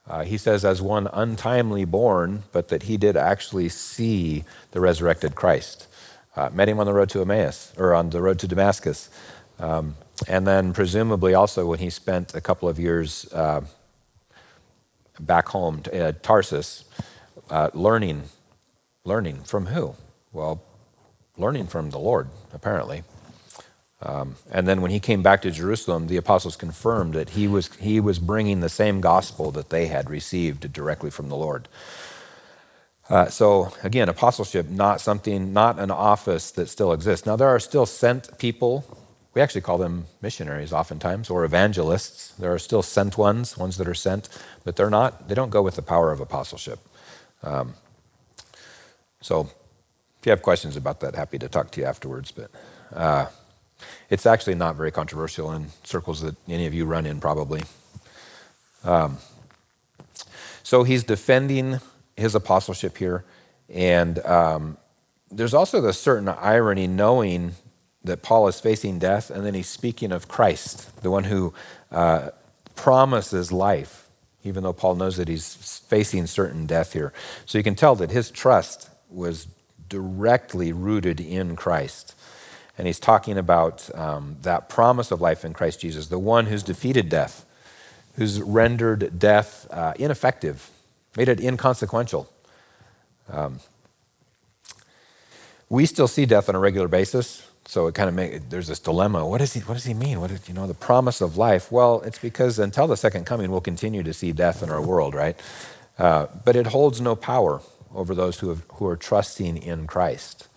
[0.09, 5.35] uh, he says, as one untimely born, but that he did actually see the resurrected
[5.35, 5.89] Christ.
[6.37, 9.11] Uh, met him on the road to Emmaus, or on the road to Damascus.
[9.59, 9.97] Um,
[10.29, 13.63] and then, presumably, also when he spent a couple of years uh,
[15.21, 16.85] back home to uh, Tarsus,
[17.51, 18.25] uh, learning,
[19.05, 19.95] learning from who?
[20.33, 20.63] Well,
[21.37, 23.03] learning from the Lord, apparently.
[24.03, 27.75] Um, and then when he came back to Jerusalem, the apostles confirmed that he was,
[27.77, 31.69] he was bringing the same gospel that they had received directly from the Lord.
[33.09, 37.27] Uh, so again, apostleship, not something, not an office that still exists.
[37.27, 38.85] Now there are still sent people.
[39.37, 42.33] We actually call them missionaries oftentimes, or evangelists.
[42.39, 44.31] There are still sent ones, ones that are sent,
[44.65, 45.29] but they're not.
[45.29, 46.79] They don't go with the power of apostleship.
[47.43, 47.75] Um,
[49.21, 49.51] so
[50.19, 52.33] if you have questions about that, happy to talk to you afterwards.
[52.33, 52.51] But
[52.95, 53.27] uh,
[54.09, 57.63] it's actually not very controversial in circles that any of you run in, probably.
[58.85, 59.19] Um,
[60.63, 61.81] so he's defending
[62.17, 63.27] his apostleship here.
[63.69, 64.79] And um,
[65.31, 67.53] there's also the certain irony knowing
[68.07, 71.55] that Paul is facing death, and then he's speaking of Christ, the one who
[71.93, 72.31] uh,
[72.75, 74.09] promises life,
[74.45, 75.55] even though Paul knows that he's
[75.89, 77.13] facing certain death here.
[77.45, 79.49] So you can tell that his trust was
[79.89, 82.15] directly rooted in Christ.
[82.79, 86.63] And he's talking about um, that promise of life in Christ Jesus, the one who's
[86.63, 87.47] defeated death,
[88.17, 90.71] who's rendered death uh, ineffective
[91.17, 92.31] made it inconsequential.
[93.31, 93.61] Um,
[95.69, 98.79] we still see death on a regular basis, so it kind of make, there's this
[98.79, 99.27] dilemma.
[99.27, 100.21] What does he What does he mean?
[100.21, 101.73] What is, you know the promise of life?
[101.73, 105.15] Well, it's because until the second coming, we'll continue to see death in our world,
[105.15, 105.37] right?
[105.99, 107.61] Uh, but it holds no power
[107.95, 110.49] over those who have, who are trusting in Christ.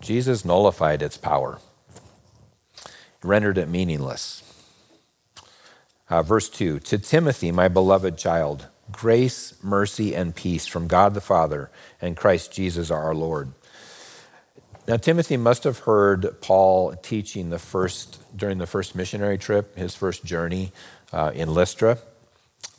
[0.00, 1.58] Jesus nullified its power,
[3.22, 4.42] rendered it meaningless.
[6.08, 11.20] Uh, verse 2 To Timothy, my beloved child, grace, mercy, and peace from God the
[11.20, 13.52] Father and Christ Jesus our Lord.
[14.86, 19.94] Now, Timothy must have heard Paul teaching the first, during the first missionary trip, his
[19.94, 20.72] first journey
[21.10, 21.98] uh, in Lystra.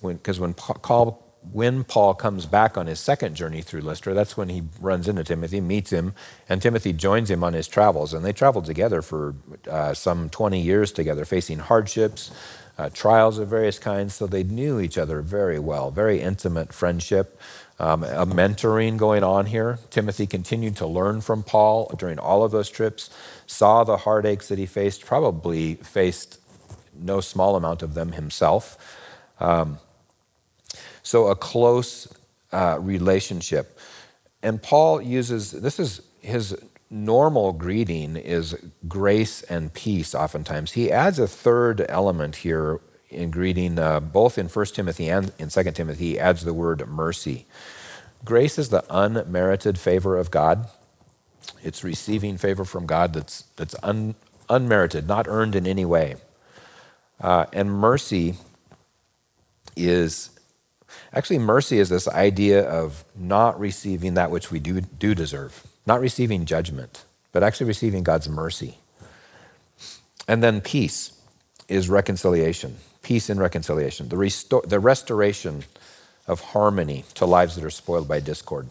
[0.04, 4.38] Because when, when, Paul, when Paul comes back on his second journey through Lystra, that's
[4.38, 6.14] when he runs into Timothy, meets him,
[6.48, 8.14] and Timothy joins him on his travels.
[8.14, 9.34] And they traveled together for
[9.68, 12.30] uh, some 20 years together, facing hardships,
[12.78, 17.40] uh, trials of various kinds, so they knew each other very well, very intimate friendship.
[17.78, 19.80] Um, a mentoring going on here.
[19.90, 23.10] Timothy continued to learn from Paul during all of those trips,
[23.48, 26.40] saw the heartaches that he faced, probably faced
[26.98, 28.78] no small amount of them himself.
[29.42, 29.80] Um,
[31.04, 32.08] so, a close
[32.54, 33.78] uh, relationship.
[34.42, 36.56] And Paul uses this is his
[36.90, 38.56] normal greeting is
[38.88, 40.74] grace and peace, oftentimes.
[40.74, 45.50] He adds a third element here in greeting, uh, both in 1 Timothy and in
[45.50, 46.10] 2 Timothy.
[46.10, 47.46] He adds the word mercy.
[48.24, 50.68] Grace is the unmerited favor of God.
[51.64, 54.16] It's receiving favor from God that's, that's un,
[54.50, 56.16] unmerited, not earned in any way.
[57.22, 58.36] Uh, and mercy
[59.76, 60.32] is
[61.14, 66.00] actually, mercy is this idea of not receiving that which we do, do deserve not
[66.00, 68.78] receiving judgment, but actually receiving God's mercy.
[70.28, 71.12] And then peace
[71.68, 75.64] is reconciliation, peace and reconciliation, the, restor- the restoration
[76.28, 78.68] of harmony to lives that are spoiled by discord.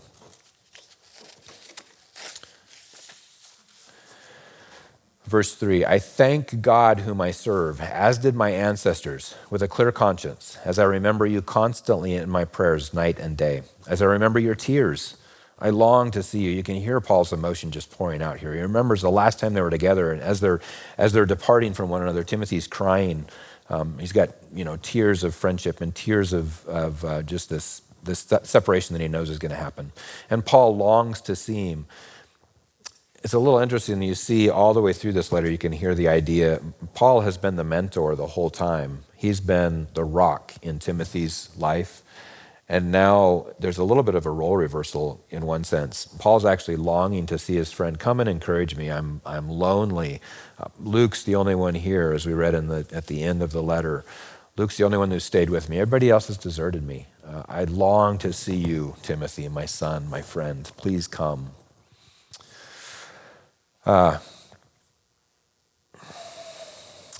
[5.25, 9.92] Verse 3 I thank God whom I serve, as did my ancestors, with a clear
[9.92, 14.40] conscience, as I remember you constantly in my prayers night and day, as I remember
[14.40, 15.16] your tears
[15.59, 16.51] I long to see you.
[16.51, 18.55] You can hear Paul's emotion just pouring out here.
[18.55, 20.61] He remembers the last time they were together, and as they're
[20.99, 23.27] as they're departing from one another, Timothy's crying.
[23.68, 27.83] Um, he's got you know tears of friendship and tears of of uh, just this
[28.05, 29.92] this separation that he knows is going to happen.
[30.31, 31.87] And Paul longs to see him.
[33.22, 34.03] It's a little interesting.
[34.03, 36.61] You see all the way through this letter, you can hear the idea.
[36.92, 39.05] Paul has been the mentor the whole time.
[39.16, 42.03] He's been the rock in Timothy's life.
[42.68, 46.07] And now there's a little bit of a role reversal in one sense.
[46.18, 48.90] Paul's actually longing to see his friend come and encourage me.
[48.90, 50.20] I'm, I'm lonely.
[50.59, 53.53] Uh, Luke's the only one here, as we read in the, at the end of
[53.53, 54.05] the letter.
[54.57, 55.79] Luke's the only one who stayed with me.
[55.79, 57.07] Everybody else has deserted me.
[57.27, 60.70] Uh, I long to see you, Timothy, my son, my friend.
[60.79, 61.50] Please come.
[63.85, 64.18] Uh,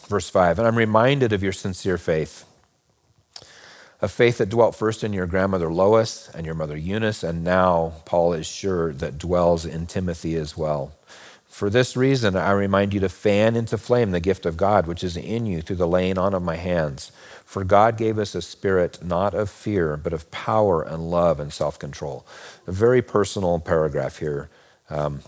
[0.09, 2.47] verse 5 And I'm reminded of your sincere faith
[4.05, 7.95] a faith that dwelt first in your grandmother Lois and your mother Eunice, and now
[8.05, 10.93] Paul is sure that dwells in Timothy as well.
[11.47, 15.03] For this reason, I remind you to fan into flame the gift of God which
[15.03, 17.13] is in you through the laying on of my hands.
[17.47, 21.51] For God gave us a spirit not of fear, but of power and love and
[21.51, 22.27] self control.
[22.67, 24.51] A very personal paragraph here.
[24.91, 25.23] Um,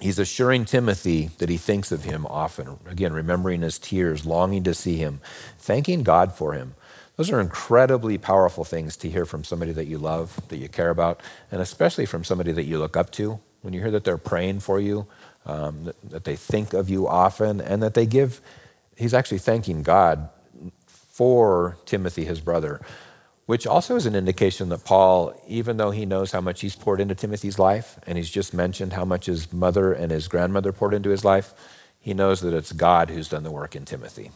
[0.00, 2.78] he's assuring Timothy that he thinks of him often.
[2.86, 5.20] Again, remembering his tears, longing to see him,
[5.58, 6.74] thanking God for him.
[7.18, 10.90] Those are incredibly powerful things to hear from somebody that you love, that you care
[10.90, 13.40] about, and especially from somebody that you look up to.
[13.60, 15.08] When you hear that they're praying for you,
[15.44, 18.40] um, that, that they think of you often, and that they give,
[18.96, 20.28] he's actually thanking God
[20.86, 22.80] for Timothy, his brother.
[23.48, 27.00] which also is an indication that Paul, even though he knows how much he's poured
[27.00, 30.92] into Timothy's life, and he's just mentioned how much his mother and his grandmother poured
[30.92, 31.54] into his life,
[31.98, 34.32] he knows that it's God who's done the work in Timothy.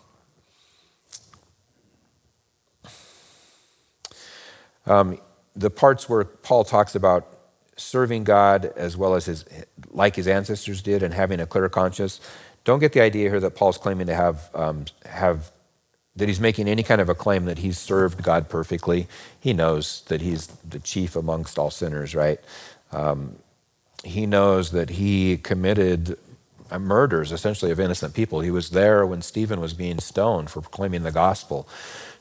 [4.86, 5.18] Um,
[5.54, 7.26] the parts where Paul talks about
[7.76, 9.44] serving God as well as his,
[9.90, 12.20] like his ancestors did, and having a clear conscience,
[12.64, 15.50] don't get the idea here that Paul's claiming to have, um, have
[16.14, 19.08] that he's making any kind of a claim that he's served God perfectly.
[19.40, 22.38] He knows that he's the chief amongst all sinners, right?
[22.92, 23.36] Um,
[24.04, 26.18] he knows that he committed
[26.70, 28.40] uh, murders, essentially, of innocent people.
[28.40, 31.68] He was there when Stephen was being stoned for proclaiming the gospel.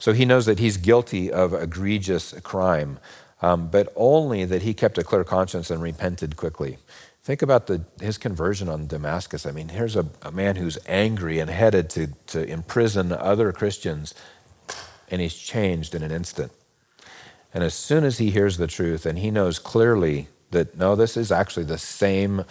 [0.02, 2.98] So he knows that he's guilty of egregious crime,
[3.40, 6.80] um, but only that he kept a clear conscience and repented quickly.
[7.22, 9.46] Think about the, his conversion on Damascus.
[9.46, 14.16] I mean, here's a, a man who's angry and headed to, to imprison other Christians,
[15.08, 16.52] and he's changed in an instant.
[17.54, 21.16] And as soon as he hears the truth and he knows clearly that, no, this
[21.16, 22.44] is actually the same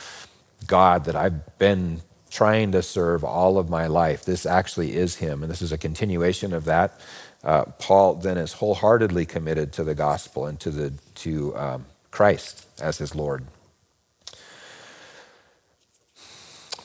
[0.68, 5.42] God that I've been trying to serve all of my life, this actually is him,
[5.42, 7.00] and this is a continuation of that.
[7.44, 12.66] Uh, Paul then is wholeheartedly committed to the gospel and to, the, to um, Christ
[12.80, 13.44] as his Lord.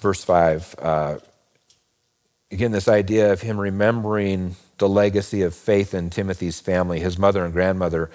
[0.05, 0.75] verse 5.
[0.77, 1.17] Uh,
[2.51, 7.43] again, this idea of him remembering the legacy of faith in Timothy's family, his mother
[7.43, 8.11] and grandmother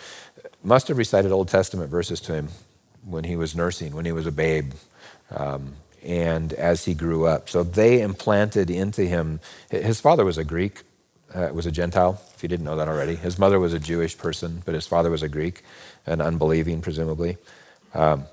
[0.62, 2.48] must have recited Old Testament verses to him
[3.04, 4.72] when he was nursing, when he was a babe,
[5.34, 5.74] um,
[6.04, 7.48] and as he grew up.
[7.48, 10.82] So they implanted into him, his father was a Greek,
[11.34, 13.14] uh, was a Gentile, if you didn't know that already.
[13.14, 15.62] His mother was a Jewish person, but his father was a Greek,
[16.06, 17.36] an unbelieving, presumably.
[17.94, 18.24] Um,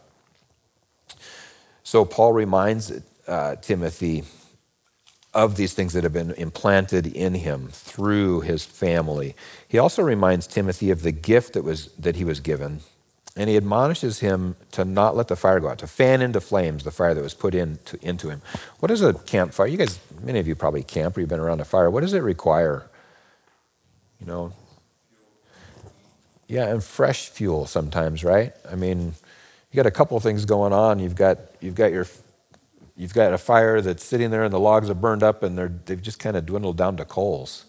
[1.84, 2.92] so Paul reminds
[3.28, 4.24] uh, Timothy
[5.34, 9.36] of these things that have been implanted in him through his family.
[9.68, 12.82] He also reminds Timothy of the gift that, was, that he was given,
[13.38, 16.84] and he admonishes him to not let the fire go out, to fan into flames
[16.84, 18.42] the fire that was put in to, into him.
[18.80, 19.68] What is a campfire?
[19.68, 21.90] You guys, many of you probably camp or you've been around a fire.
[21.90, 22.90] What does it require?
[24.20, 24.54] You know,
[26.48, 28.54] yeah, and fresh fuel sometimes, right?
[28.70, 29.14] I mean,
[29.72, 30.98] you got a couple things going on.
[30.98, 32.08] You've got you've got your
[32.96, 35.72] you've got a fire that's sitting there and the logs are burned up and they're,
[35.86, 37.66] they've just kind of dwindled down to coals.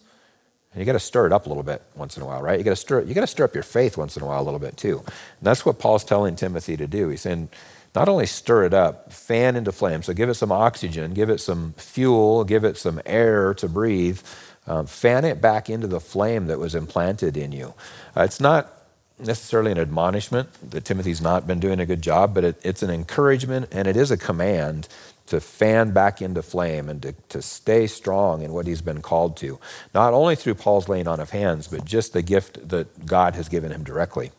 [0.73, 2.59] And you got to stir it up a little bit once in a while, right?
[2.59, 4.43] You got to stir you got to stir up your faith once in a while
[4.43, 4.99] a little bit too.
[5.07, 7.09] And that's what Paul's telling Timothy to do.
[7.09, 7.49] He's saying,
[7.95, 10.03] not only stir it up, fan into flame.
[10.03, 14.21] So give it some oxygen, give it some fuel, give it some air to breathe.
[14.67, 17.73] Um, fan it back into the flame that was implanted in you.
[18.15, 18.71] Uh, it's not
[19.19, 22.91] necessarily an admonishment that Timothy's not been doing a good job, but it, it's an
[22.91, 24.87] encouragement and it is a command
[25.29, 29.37] to fan back into flame and to, to stay strong in what he's been called
[29.39, 29.59] to,
[29.95, 33.49] not only through Paul's laying on of hands, but just the gift that God has
[33.49, 34.33] given him directly.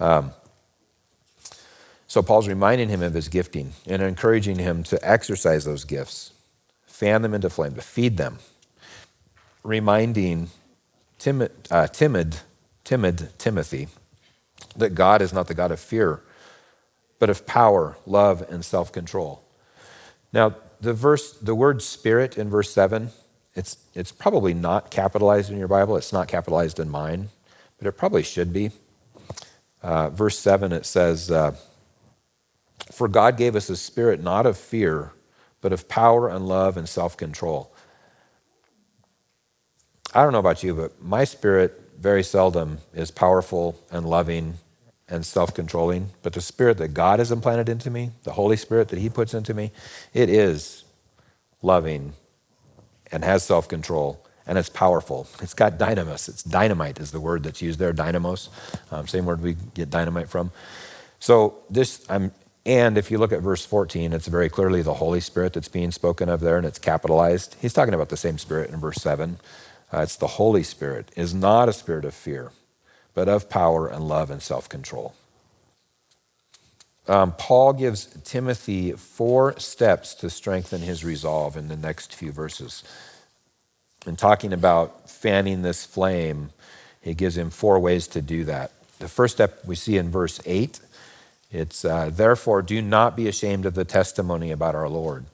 [0.00, 0.32] Um,
[2.06, 6.32] so Paul's reminding him of his gifting and encouraging him to exercise those gifts,
[6.86, 8.38] fan them into flame, to feed them,
[9.62, 10.50] reminding
[11.18, 12.36] timid, uh, timid,
[12.84, 13.88] timid Timothy
[14.76, 16.22] that God is not the God of fear,
[17.18, 19.43] but of power, love, and self control.
[20.34, 23.10] Now, the verse, the word spirit in verse 7,
[23.54, 25.96] it's, it's probably not capitalized in your Bible.
[25.96, 27.28] It's not capitalized in mine,
[27.78, 28.72] but it probably should be.
[29.80, 31.54] Uh, verse 7, it says, uh,
[32.90, 35.12] For God gave us a spirit not of fear,
[35.60, 37.72] but of power and love and self control.
[40.12, 44.54] I don't know about you, but my spirit very seldom is powerful and loving
[45.08, 48.88] and self controlling, but the spirit that God has implanted into me, the Holy Spirit
[48.88, 49.70] that He puts into me,
[50.12, 50.84] it is
[51.62, 52.14] loving
[53.12, 55.26] and has self control and it's powerful.
[55.40, 56.28] It's got dynamis.
[56.28, 58.50] It's dynamite, is the word that's used there, dynamos,
[58.90, 60.50] um, same word we get dynamite from.
[61.18, 62.32] So, this, I'm,
[62.66, 65.90] and if you look at verse 14, it's very clearly the Holy Spirit that's being
[65.90, 67.56] spoken of there and it's capitalized.
[67.60, 69.38] He's talking about the same Spirit in verse 7.
[69.92, 72.52] Uh, it's the Holy Spirit, is not a spirit of fear
[73.14, 75.14] but of power and love and self control.
[77.06, 82.82] Um, Paul gives Timothy four steps to strengthen his resolve in the next few verses.
[84.06, 86.50] In talking about fanning this flame,
[87.00, 88.72] he gives him four ways to do that.
[88.98, 90.80] The first step we see in verse 8
[91.50, 95.24] it's uh, therefore do not be ashamed of the testimony about our Lord.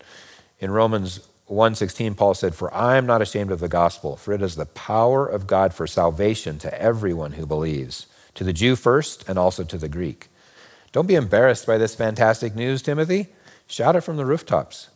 [0.59, 1.21] In Romans
[1.51, 4.67] 1:16 Paul said, "For I am not ashamed of the gospel, for it is the
[4.67, 9.65] power of God for salvation to everyone who believes, to the Jew first and also
[9.65, 10.31] to the Greek."
[10.93, 13.29] Don't be embarrassed by this fantastic news, Timothy.
[13.67, 14.89] Shout it from the rooftops.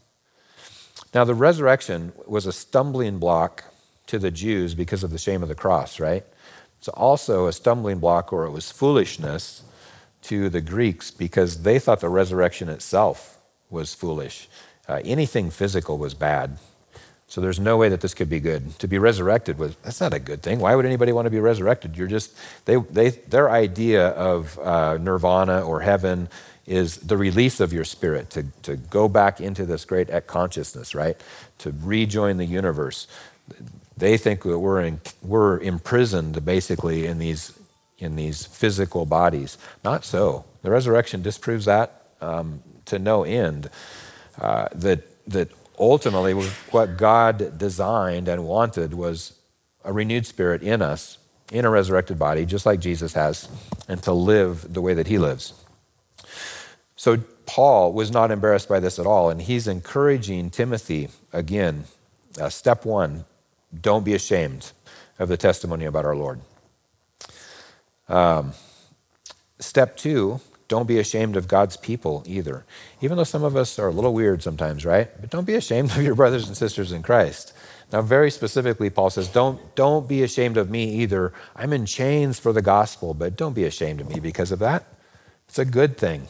[1.12, 3.64] Now, the resurrection was a stumbling block
[4.08, 6.24] to the Jews because of the shame of the cross, right?
[6.78, 9.62] It's also a stumbling block, or it was foolishness
[10.22, 13.38] to the Greeks because they thought the resurrection itself
[13.70, 14.48] was foolish.
[14.88, 16.58] Uh, anything physical was bad.
[17.26, 18.78] So there's no way that this could be good.
[18.78, 20.60] To be resurrected was that's not a good thing.
[20.60, 21.96] Why would anybody want to be resurrected?
[21.96, 26.28] You're just they they their idea of uh, nirvana or heaven
[26.66, 31.20] is the release of your spirit to to go back into this great consciousness, right?
[31.58, 33.08] To rejoin the universe.
[33.96, 37.58] They think that we're in, we're imprisoned basically in these
[37.98, 39.56] in these physical bodies.
[39.82, 40.44] Not so.
[40.62, 43.70] The resurrection disproves that um, to no end.
[44.40, 46.34] Uh, that that ultimately
[46.70, 49.38] what God designed and wanted was
[49.84, 51.18] a renewed spirit in us,
[51.52, 53.48] in a resurrected body, just like Jesus has,
[53.88, 55.54] and to live the way that he lives.
[56.96, 61.84] So Paul was not embarrassed by this at all, and he's encouraging Timothy again.
[62.40, 63.24] Uh, step one
[63.78, 64.72] don't be ashamed
[65.18, 66.40] of the testimony about our Lord.
[68.08, 68.52] Um,
[69.58, 72.64] step two don't be ashamed of God's people either.
[73.00, 75.10] Even though some of us are a little weird sometimes, right?
[75.20, 77.52] But don't be ashamed of your brothers and sisters in Christ.
[77.92, 81.32] Now, very specifically, Paul says, don't, don't be ashamed of me either.
[81.54, 84.86] I'm in chains for the gospel, but don't be ashamed of me because of that.
[85.48, 86.26] It's a good thing.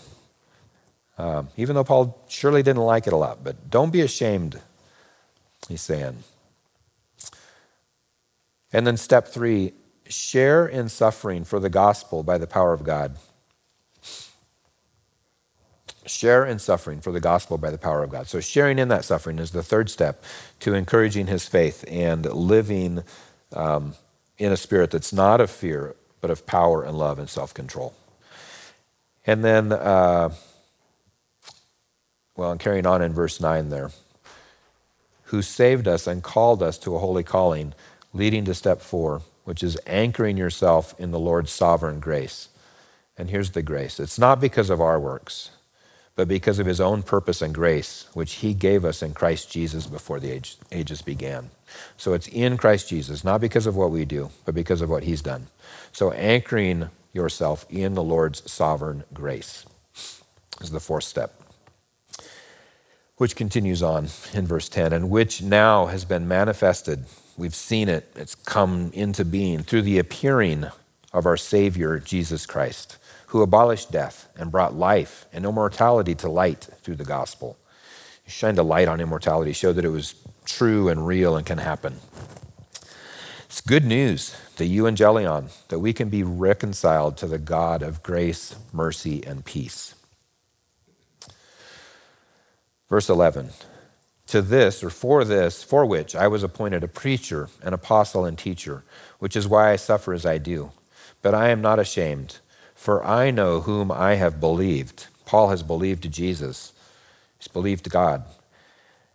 [1.17, 4.61] Um, even though Paul surely didn't like it a lot, but don't be ashamed,
[5.69, 6.25] he's saying.
[8.73, 9.75] And then step three
[10.09, 13.17] share in suffering for the gospel by the power of God.
[16.07, 18.27] Share in suffering for the gospel by the power of God.
[18.27, 20.23] So, sharing in that suffering is the third step
[20.61, 23.03] to encouraging his faith and living
[23.53, 23.95] um,
[24.39, 27.95] in a spirit that's not of fear, but of power and love and self control.
[29.27, 30.31] And then, uh,
[32.37, 33.91] well, and carrying on in verse 9 there,
[35.25, 37.75] who saved us and called us to a holy calling,
[38.13, 42.49] leading to step four, which is anchoring yourself in the Lord's sovereign grace.
[43.17, 45.51] And here's the grace it's not because of our works
[46.17, 49.87] but because of his own purpose and grace, which he gave us in Christ Jesus
[49.87, 51.51] before the age, ages began.
[51.97, 55.03] So it's in Christ Jesus, not because of what we do, but because of what
[55.03, 55.49] he's done.
[55.93, 59.67] So anchoring yourself in the Lord's sovereign grace
[60.61, 61.41] is the fourth step,
[63.17, 67.07] which continues on in verse 10, and which now has been manifested.
[67.37, 70.67] We've seen it, it's come into being through the appearing
[71.13, 72.99] of our Savior, Jesus Christ
[73.35, 77.59] who abolished death and brought life and immortality to light through the gospel.
[78.23, 80.15] He shined a light on immortality, showed that it was
[80.45, 81.97] true and real and can happen.
[83.47, 88.55] It's good news, the euangelion, that we can be reconciled to the God of grace,
[88.73, 89.97] mercy, and peace.
[92.89, 93.49] Verse 11
[94.29, 98.39] To this, or for this, for which I was appointed a preacher, an apostle, and
[98.39, 98.85] teacher,
[99.19, 100.71] which is why I suffer as I do.
[101.21, 102.39] But I am not ashamed
[102.85, 105.07] for I know whom I have believed.
[105.25, 106.75] Paul has believed Jesus,
[107.39, 108.27] he's believed God.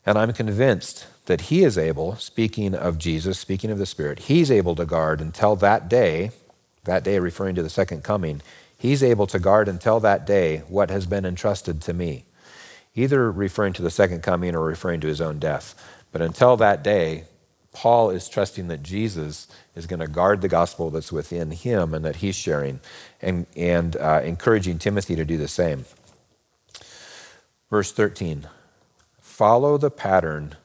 [0.08, 4.50] And I'm convinced that he is able, speaking of Jesus, speaking of the Spirit, he's
[4.50, 6.32] able to guard until that day,
[6.86, 8.42] that day referring to the second coming,
[8.76, 12.26] he's able to guard until that day what has been entrusted to me,
[12.96, 15.80] either referring to the second coming or referring to his own death.
[16.12, 17.26] But until that day,
[17.72, 22.04] Paul is trusting that Jesus is going to guard the gospel that's within him and
[22.04, 22.80] that he's sharing,
[23.22, 25.86] and, and uh, encouraging Timothy to do the same.
[27.70, 28.48] Verse 13
[29.22, 30.56] Follow the pattern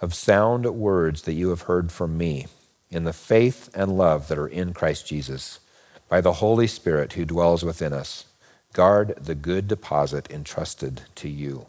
[0.00, 2.46] of sound words that you have heard from me
[2.90, 5.60] in the faith and love that are in Christ Jesus.
[6.08, 8.24] By the Holy Spirit who dwells within us,
[8.72, 11.66] guard the good deposit entrusted to you.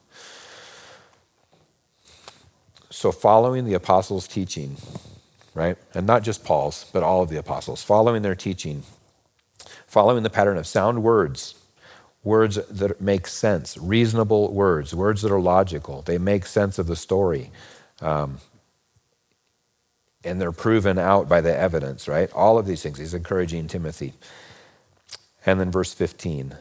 [2.91, 4.75] So, following the apostles' teaching,
[5.55, 5.77] right?
[5.93, 8.83] And not just Paul's, but all of the apostles, following their teaching,
[9.87, 11.55] following the pattern of sound words,
[12.21, 16.01] words that make sense, reasonable words, words that are logical.
[16.01, 17.49] They make sense of the story.
[18.01, 18.39] Um,
[20.23, 22.31] and they're proven out by the evidence, right?
[22.33, 22.99] All of these things.
[22.99, 24.13] He's encouraging Timothy.
[25.45, 26.55] And then verse 15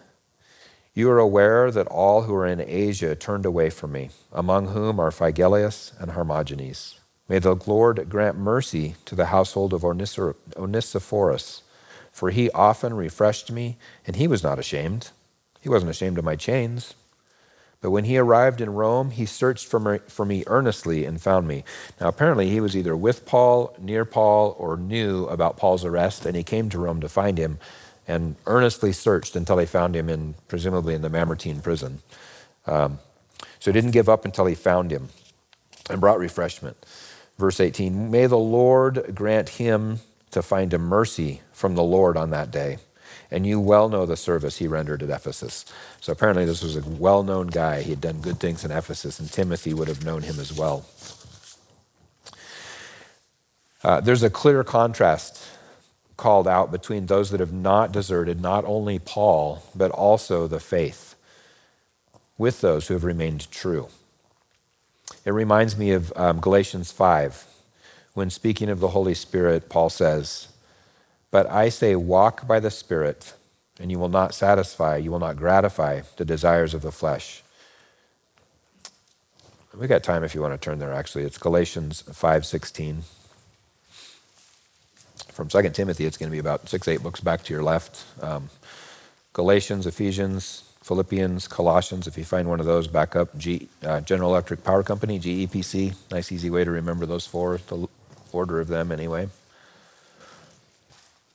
[0.95, 4.99] you are aware that all who are in Asia turned away from me, among whom
[4.99, 6.99] are Phygelus and Hermogenes.
[7.29, 11.63] May the Lord grant mercy to the household of Onesiphorus,
[12.11, 15.11] for he often refreshed me, and he was not ashamed.
[15.61, 16.95] He wasn't ashamed of my chains.
[17.81, 21.65] But when he arrived in Rome, he searched for me earnestly and found me.
[22.01, 26.37] Now, apparently, he was either with Paul, near Paul, or knew about Paul's arrest, and
[26.37, 27.59] he came to Rome to find him
[28.11, 32.01] and earnestly searched until they found him in, presumably in the Mamertine prison.
[32.67, 32.99] Um,
[33.59, 35.09] so he didn't give up until he found him
[35.89, 36.77] and brought refreshment.
[37.39, 40.01] Verse 18 May the Lord grant him
[40.33, 42.79] to find a mercy from the Lord on that day.
[43.31, 45.65] And you well know the service he rendered at Ephesus.
[46.01, 47.83] So apparently, this was a well known guy.
[47.83, 50.85] He had done good things in Ephesus, and Timothy would have known him as well.
[53.83, 55.43] Uh, there's a clear contrast
[56.21, 61.15] called out between those that have not deserted not only Paul, but also the faith,
[62.37, 63.89] with those who have remained true.
[65.25, 67.47] It reminds me of um, Galatians 5,
[68.13, 70.49] when speaking of the Holy Spirit, Paul says,
[71.31, 73.33] But I say, walk by the Spirit,
[73.79, 77.43] and you will not satisfy, you will not gratify the desires of the flesh.
[79.75, 81.25] We got time if you want to turn there actually.
[81.25, 83.05] It's Galatians 5:16
[85.41, 88.05] from 2 Timothy, it's going to be about six, eight books back to your left.
[88.23, 88.51] Um,
[89.33, 93.35] Galatians, Ephesians, Philippians, Colossians, if you find one of those, back up.
[93.39, 95.95] G, uh, General Electric Power Company, GEPC.
[96.11, 97.89] Nice, easy way to remember those four, the
[98.33, 99.31] order of them anyway.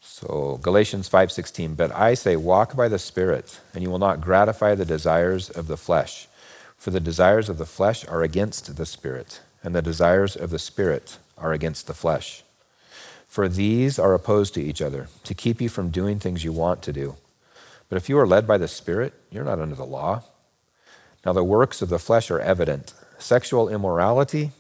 [0.02, 4.76] So Galatians 5:16, but I say walk by the spirit and you will not gratify
[4.76, 6.28] the desires of the flesh.
[6.78, 10.60] For the desires of the flesh are against the spirit, and the desires of the
[10.60, 12.45] spirit are against the flesh.
[13.36, 16.82] For these are opposed to each other, to keep you from doing things you want
[16.84, 17.18] to do.
[17.90, 20.24] But if you are led by the Spirit, you're not under the law.
[21.26, 24.52] Now, the works of the flesh are evident sexual immorality,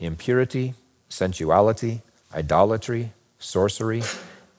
[0.00, 0.74] impurity,
[1.08, 2.02] sensuality,
[2.34, 4.02] idolatry, sorcery,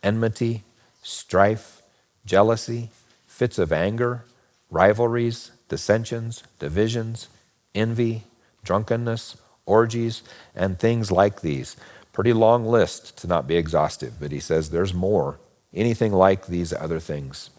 [0.02, 0.64] enmity,
[1.04, 1.82] strife,
[2.26, 2.90] jealousy,
[3.28, 4.24] fits of anger,
[4.72, 7.28] rivalries, dissensions, divisions,
[7.76, 8.24] envy,
[8.64, 10.24] drunkenness, orgies,
[10.56, 11.76] and things like these
[12.18, 15.40] Pretty long list to not be exhaustive, but he says there's more.
[15.72, 17.52] Anything like these other things.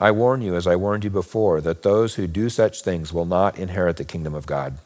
[0.00, 3.24] I warn you, as I warned you before, that those who do such things will
[3.24, 4.78] not inherit the kingdom of God.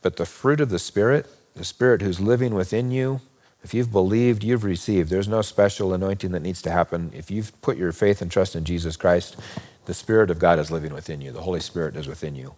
[0.00, 3.20] But the fruit of the Spirit, the Spirit who's living within you,
[3.62, 5.10] if you've believed, you've received.
[5.10, 7.12] There's no special anointing that needs to happen.
[7.14, 9.36] If you've put your faith and trust in Jesus Christ,
[9.84, 11.30] the Spirit of God is living within you.
[11.30, 12.54] The Holy Spirit is within you.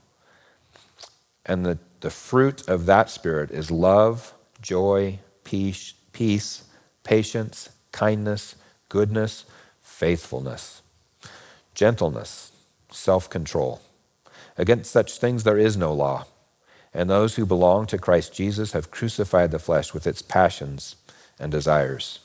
[1.44, 6.64] And the, the fruit of that Spirit is love, joy, peace, peace,
[7.04, 8.56] patience, kindness,
[8.88, 9.44] goodness,
[9.80, 10.82] faithfulness,
[11.74, 12.52] gentleness,
[12.90, 13.80] self control.
[14.58, 16.26] Against such things there is no law.
[16.94, 20.96] And those who belong to Christ Jesus have crucified the flesh with its passions
[21.38, 22.18] and desires.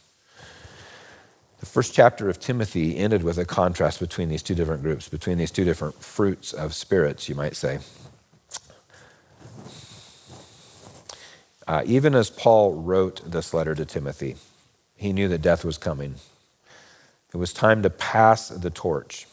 [1.59, 5.37] The first chapter of Timothy ended with a contrast between these two different groups, between
[5.37, 7.79] these two different fruits of spirits, you might say.
[11.67, 14.37] Uh, even as Paul wrote this letter to Timothy,
[14.95, 16.15] he knew that death was coming.
[17.33, 19.27] It was time to pass the torch.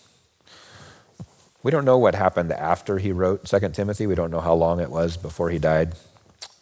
[1.62, 4.07] We don't know what happened after he wrote 2 Timothy.
[4.07, 5.95] We don't know how long it was before he died,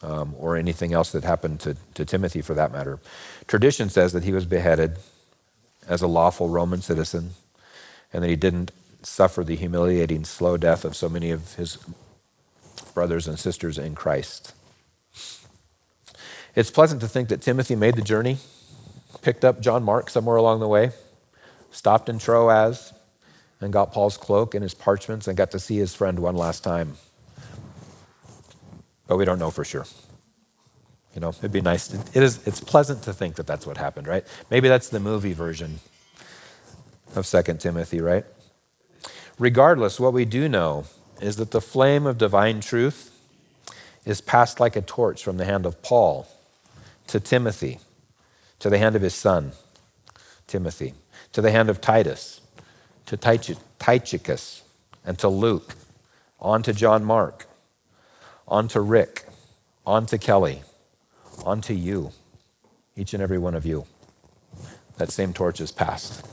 [0.02, 3.00] um, or anything else that happened to, to Timothy for that matter.
[3.46, 4.98] Tradition says that he was beheaded
[5.88, 7.30] as a lawful Roman citizen,
[8.12, 11.78] and that he didn't suffer the humiliating slow death of so many of his
[12.94, 14.54] brothers and sisters in Christ.
[16.54, 18.36] It's pleasant to think that Timothy made the journey,
[19.22, 20.90] picked up John Mark somewhere along the way,
[21.70, 22.92] stopped in Troas,
[23.60, 26.62] and got Paul's cloak and his parchments and got to see his friend one last
[26.62, 26.96] time.
[29.06, 29.86] But we don't know for sure.
[31.14, 31.92] You know, it'd be nice.
[31.92, 34.26] It is, it's pleasant to think that that's what happened, right?
[34.50, 35.80] Maybe that's the movie version
[37.14, 38.24] of 2 Timothy, right?
[39.38, 40.84] Regardless, what we do know
[41.20, 43.10] is that the flame of divine truth
[44.04, 46.26] is passed like a torch from the hand of Paul
[47.08, 47.78] to Timothy,
[48.58, 49.52] to the hand of his son,
[50.46, 50.94] Timothy,
[51.32, 52.40] to the hand of Titus,
[53.06, 54.62] to Tychicus,
[55.04, 55.74] and to Luke,
[56.40, 57.46] on to John Mark,
[58.46, 59.26] on to Rick,
[59.86, 60.62] on to Kelly,
[61.44, 62.12] on to you,
[62.96, 63.86] each and every one of you.
[64.98, 66.24] That same torch is passed.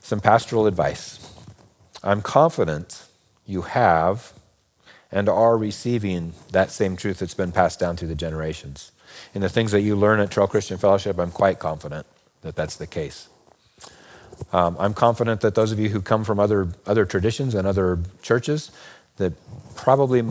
[0.00, 1.34] Some pastoral advice.
[2.02, 3.04] I'm confident
[3.46, 4.32] you have
[5.10, 8.92] and are receiving that same truth that's been passed down through the generations.
[9.34, 12.06] In the things that you learn at Trail Christian Fellowship, I'm quite confident
[12.42, 13.28] that that's the case.
[14.52, 17.98] Um, I'm confident that those of you who come from other, other traditions and other
[18.22, 18.70] churches,
[19.16, 19.32] that
[19.74, 20.22] probably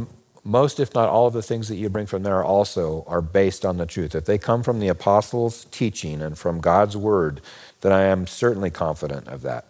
[0.43, 3.65] most, if not all, of the things that you bring from there also are based
[3.65, 4.15] on the truth.
[4.15, 7.41] If they come from the apostles' teaching and from God's word,
[7.82, 9.65] then I am certainly confident of that.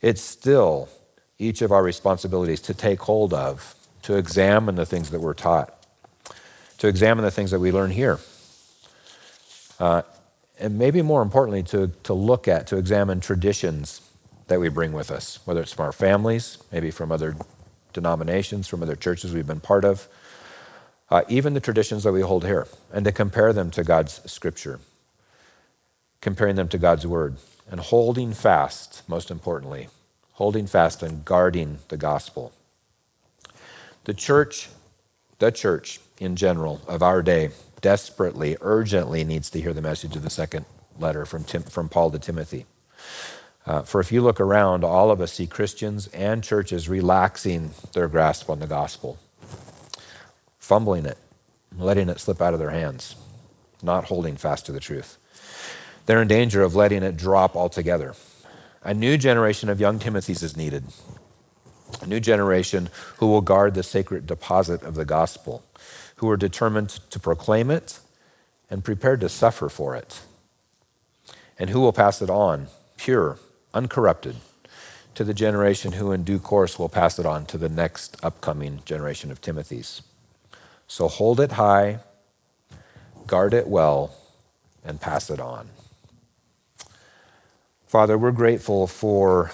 [0.00, 0.88] It's still
[1.38, 5.86] each of our responsibilities to take hold of to examine the things that we're taught,
[6.78, 8.18] to examine the things that we learn here.
[9.80, 10.02] Uh,
[10.60, 14.02] and maybe more importantly, to, to look at, to examine traditions
[14.48, 17.36] that we bring with us, whether it's from our families, maybe from other
[17.92, 20.08] denominations, from other churches we've been part of,
[21.10, 24.80] uh, even the traditions that we hold here, and to compare them to God's scripture.
[26.20, 27.36] comparing them to God's word,
[27.70, 29.88] and holding fast, most importantly,
[30.34, 32.52] holding fast and guarding the gospel.
[34.04, 34.68] The church,
[35.38, 37.50] the church in general of our day,
[37.80, 40.64] desperately, urgently needs to hear the message of the second
[40.98, 42.66] letter from, Tim, from Paul to Timothy.
[43.64, 48.08] Uh, for if you look around, all of us see Christians and churches relaxing their
[48.08, 49.18] grasp on the gospel,
[50.58, 51.18] fumbling it,
[51.76, 53.14] letting it slip out of their hands,
[53.82, 55.16] not holding fast to the truth.
[56.06, 58.14] They're in danger of letting it drop altogether.
[58.82, 60.84] A new generation of young Timothys is needed.
[62.00, 62.88] A new generation
[63.18, 65.62] who will guard the sacred deposit of the gospel,
[66.16, 68.00] who are determined to proclaim it
[68.70, 70.20] and prepared to suffer for it,
[71.58, 73.38] and who will pass it on pure,
[73.74, 74.36] uncorrupted,
[75.14, 78.80] to the generation who in due course will pass it on to the next upcoming
[78.84, 80.02] generation of Timothys.
[80.86, 81.98] So hold it high,
[83.26, 84.14] guard it well,
[84.84, 85.68] and pass it on.
[87.86, 89.50] Father, we're grateful for,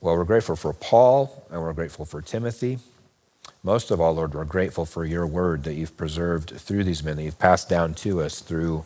[0.00, 2.78] well, we're grateful for Paul and we're grateful for Timothy.
[3.64, 7.16] Most of all, Lord, we're grateful for your word that you've preserved through these men,
[7.16, 8.84] that you've passed down to us through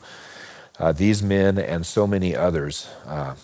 [0.78, 2.88] uh, these men and so many others.
[3.06, 3.34] Uh,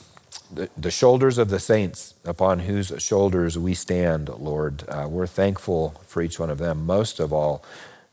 [0.52, 4.84] the, the, shoulders of the saints upon whose shoulders we stand, Lord.
[4.88, 6.86] Uh, we're thankful for each one of them.
[6.86, 7.62] Most of all,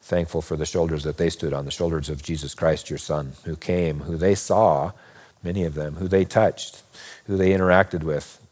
[0.01, 3.33] thankful for the shoulders that they stood on, the shoulders of Jesus Christ, your Son,
[3.45, 4.91] who came, who they saw
[5.41, 6.83] many of them, who they touched,
[7.25, 8.44] who they interacted with.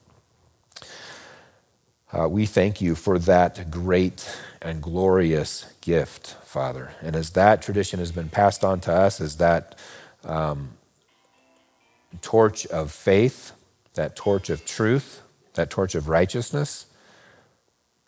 [2.13, 6.91] Uh, we thank you for that great and glorious gift, Father.
[7.01, 9.79] And as that tradition has been passed on to us, as that
[10.23, 10.69] um,
[12.21, 13.53] torch of faith,
[13.95, 15.23] that torch of truth,
[15.55, 16.85] that torch of righteousness,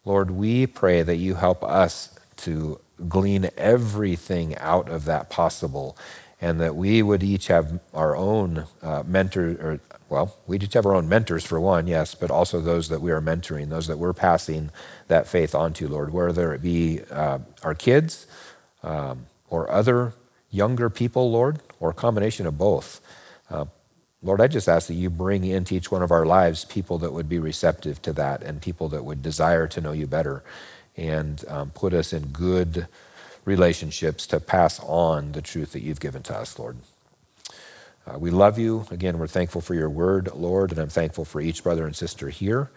[0.05, 2.79] Lord, we pray that you help us to
[3.09, 5.97] glean everything out of that possible
[6.39, 9.79] and that we would each have our own uh, mentor, or
[10.09, 13.11] well, we each have our own mentors for one, yes, but also those that we
[13.11, 14.69] are mentoring, those that we're passing
[15.07, 18.27] that faith on to, Lord, whether it be uh, our kids
[18.83, 20.13] um, or other
[20.51, 23.01] younger people, Lord, or a combination of both.
[23.49, 23.65] Uh,
[24.21, 27.13] Lord, I just ask that you bring into each one of our lives people that
[27.13, 30.43] would be receptive to that and people that would desire to know you better
[30.97, 32.87] and um, put us in good
[33.43, 36.77] relationships to pass on the truth that you've given to us, Lord.
[38.07, 38.85] Uh, we love you.
[38.91, 42.29] Again, we're thankful for your word, Lord, and I'm thankful for each brother and sister
[42.29, 42.71] here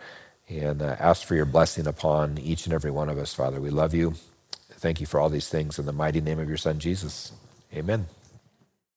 [0.48, 3.60] and uh, ask for your blessing upon each and every one of us, Father.
[3.60, 4.14] We love you.
[4.72, 7.32] Thank you for all these things in the mighty name of your Son, Jesus.
[7.74, 8.06] Amen.